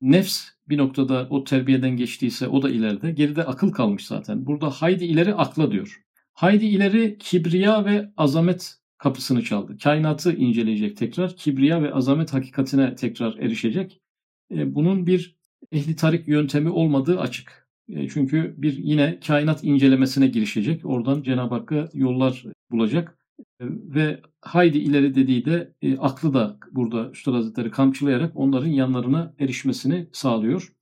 Nefs 0.00 0.48
bir 0.68 0.78
noktada 0.78 1.26
o 1.30 1.44
terbiyeden 1.44 1.96
geçtiyse 1.96 2.48
o 2.48 2.62
da 2.62 2.70
ileride. 2.70 3.12
Geride 3.12 3.44
akıl 3.44 3.72
kalmış 3.72 4.06
zaten. 4.06 4.46
Burada 4.46 4.70
haydi 4.70 5.04
ileri 5.04 5.34
akla 5.34 5.70
diyor. 5.70 6.02
Haydi 6.32 6.64
ileri 6.64 7.18
kibriya 7.18 7.84
ve 7.84 8.12
azamet 8.16 8.78
kapısını 8.98 9.44
çaldı. 9.44 9.78
Kainatı 9.78 10.32
inceleyecek 10.32 10.96
tekrar. 10.96 11.36
Kibriya 11.36 11.82
ve 11.82 11.92
azamet 11.92 12.34
hakikatine 12.34 12.94
tekrar 12.94 13.38
erişecek. 13.38 14.00
E, 14.50 14.74
bunun 14.74 15.06
bir 15.06 15.43
ehli 15.72 15.96
tarik 15.96 16.28
yöntemi 16.28 16.70
olmadığı 16.70 17.20
açık. 17.20 17.68
E, 17.88 18.08
çünkü 18.08 18.54
bir 18.58 18.76
yine 18.76 19.20
kainat 19.26 19.64
incelemesine 19.64 20.26
girişecek. 20.26 20.86
Oradan 20.86 21.22
Cenab-ı 21.22 21.54
Hakk'a 21.54 21.88
yollar 21.94 22.44
bulacak. 22.70 23.18
E, 23.40 23.64
ve 23.68 24.20
haydi 24.40 24.78
ileri 24.78 25.14
dediği 25.14 25.44
de 25.44 25.72
e, 25.82 25.98
aklı 25.98 26.34
da 26.34 26.58
burada 26.72 27.10
Üstad 27.10 27.34
Hazretleri 27.34 27.70
kamçılayarak 27.70 28.32
onların 28.36 28.68
yanlarına 28.70 29.34
erişmesini 29.38 30.08
sağlıyor. 30.12 30.72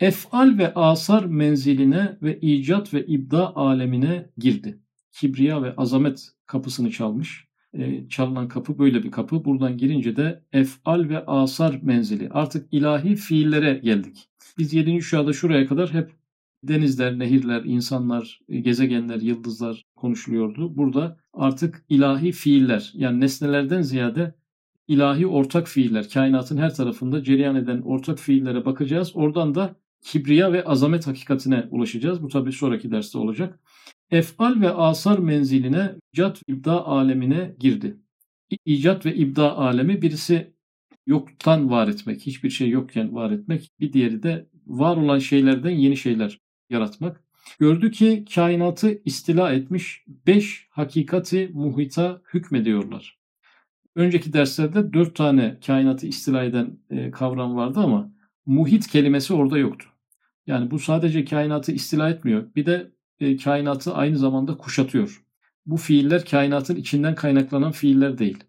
Efal 0.00 0.58
ve 0.58 0.74
asar 0.74 1.24
menziline 1.24 2.18
ve 2.22 2.40
icat 2.40 2.94
ve 2.94 3.06
ibda 3.06 3.56
alemine 3.56 4.30
girdi. 4.38 4.78
Kibriya 5.12 5.62
ve 5.62 5.76
azamet 5.76 6.28
kapısını 6.46 6.90
çalmış. 6.90 7.49
E, 7.74 8.08
çalınan 8.08 8.48
kapı 8.48 8.78
böyle 8.78 9.02
bir 9.02 9.10
kapı. 9.10 9.44
Buradan 9.44 9.78
girince 9.78 10.16
de 10.16 10.44
efal 10.52 11.08
ve 11.08 11.26
asar 11.26 11.80
menzili. 11.82 12.28
Artık 12.30 12.68
ilahi 12.72 13.16
fiillere 13.16 13.74
geldik. 13.74 14.28
Biz 14.58 14.74
7. 14.74 15.02
şuada 15.02 15.32
şuraya 15.32 15.66
kadar 15.66 15.92
hep 15.92 16.10
denizler, 16.62 17.18
nehirler, 17.18 17.62
insanlar, 17.64 18.40
e, 18.48 18.60
gezegenler, 18.60 19.20
yıldızlar 19.20 19.86
konuşuluyordu. 19.96 20.76
Burada 20.76 21.16
artık 21.32 21.84
ilahi 21.88 22.32
fiiller 22.32 22.92
yani 22.94 23.20
nesnelerden 23.20 23.82
ziyade 23.82 24.34
ilahi 24.88 25.26
ortak 25.26 25.68
fiiller, 25.68 26.08
kainatın 26.08 26.56
her 26.56 26.74
tarafında 26.74 27.24
cereyan 27.24 27.56
eden 27.56 27.80
ortak 27.80 28.18
fiillere 28.18 28.64
bakacağız. 28.64 29.12
Oradan 29.14 29.54
da 29.54 29.76
kibriya 30.02 30.52
ve 30.52 30.64
azamet 30.64 31.06
hakikatine 31.06 31.68
ulaşacağız. 31.70 32.22
Bu 32.22 32.28
tabii 32.28 32.52
sonraki 32.52 32.90
derste 32.90 33.18
olacak. 33.18 33.58
Efal 34.10 34.60
ve 34.60 34.70
asar 34.70 35.18
menziline, 35.18 35.94
icat 36.12 36.48
ve 36.48 36.52
ibda 36.52 36.86
alemine 36.86 37.54
girdi. 37.58 37.96
İcat 38.64 39.06
ve 39.06 39.14
ibda 39.14 39.58
alemi 39.58 40.02
birisi 40.02 40.52
yoktan 41.06 41.70
var 41.70 41.88
etmek, 41.88 42.20
hiçbir 42.20 42.50
şey 42.50 42.68
yokken 42.70 43.14
var 43.14 43.30
etmek. 43.30 43.70
Bir 43.80 43.92
diğeri 43.92 44.22
de 44.22 44.46
var 44.66 44.96
olan 44.96 45.18
şeylerden 45.18 45.70
yeni 45.70 45.96
şeyler 45.96 46.40
yaratmak. 46.70 47.24
Gördü 47.58 47.90
ki 47.90 48.24
kainatı 48.34 49.02
istila 49.04 49.52
etmiş 49.52 50.04
beş 50.26 50.66
hakikati 50.70 51.50
muhita 51.52 52.22
hükmediyorlar. 52.34 53.18
Önceki 53.96 54.32
derslerde 54.32 54.92
dört 54.92 55.16
tane 55.16 55.58
kainatı 55.66 56.06
istila 56.06 56.44
eden 56.44 56.78
e, 56.90 57.10
kavram 57.10 57.56
vardı 57.56 57.80
ama 57.80 58.12
muhit 58.46 58.86
kelimesi 58.86 59.34
orada 59.34 59.58
yoktu. 59.58 59.86
Yani 60.46 60.70
bu 60.70 60.78
sadece 60.78 61.24
kainatı 61.24 61.72
istila 61.72 62.10
etmiyor. 62.10 62.54
Bir 62.56 62.66
de 62.66 62.90
e, 63.20 63.36
kainatı 63.36 63.94
aynı 63.94 64.18
zamanda 64.18 64.56
kuşatıyor. 64.56 65.22
Bu 65.66 65.76
fiiller 65.76 66.24
kainatın 66.24 66.76
içinden 66.76 67.14
kaynaklanan 67.14 67.72
fiiller 67.72 68.18
değil. 68.18 68.44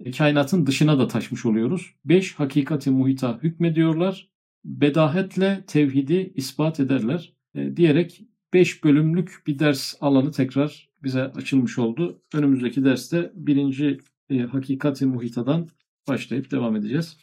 E, 0.00 0.10
kainatın 0.10 0.66
dışına 0.66 0.98
da 0.98 1.08
taşmış 1.08 1.46
oluyoruz. 1.46 1.94
Beş 2.04 2.34
hakikati 2.34 2.90
muhita 2.90 3.38
hükmediyorlar. 3.42 4.28
Bedahetle 4.64 5.64
tevhidi 5.66 6.32
ispat 6.34 6.80
ederler. 6.80 7.32
E, 7.54 7.76
diyerek 7.76 8.22
5 8.52 8.84
bölümlük 8.84 9.42
bir 9.46 9.58
ders 9.58 9.94
alanı 10.00 10.32
tekrar 10.32 10.88
bize 11.02 11.22
açılmış 11.22 11.78
oldu. 11.78 12.22
Önümüzdeki 12.34 12.84
derste 12.84 13.32
birinci 13.34 13.98
e, 14.30 14.38
hakikati 14.38 15.06
muhitadan 15.06 15.68
başlayıp 16.08 16.50
devam 16.50 16.76
edeceğiz. 16.76 17.16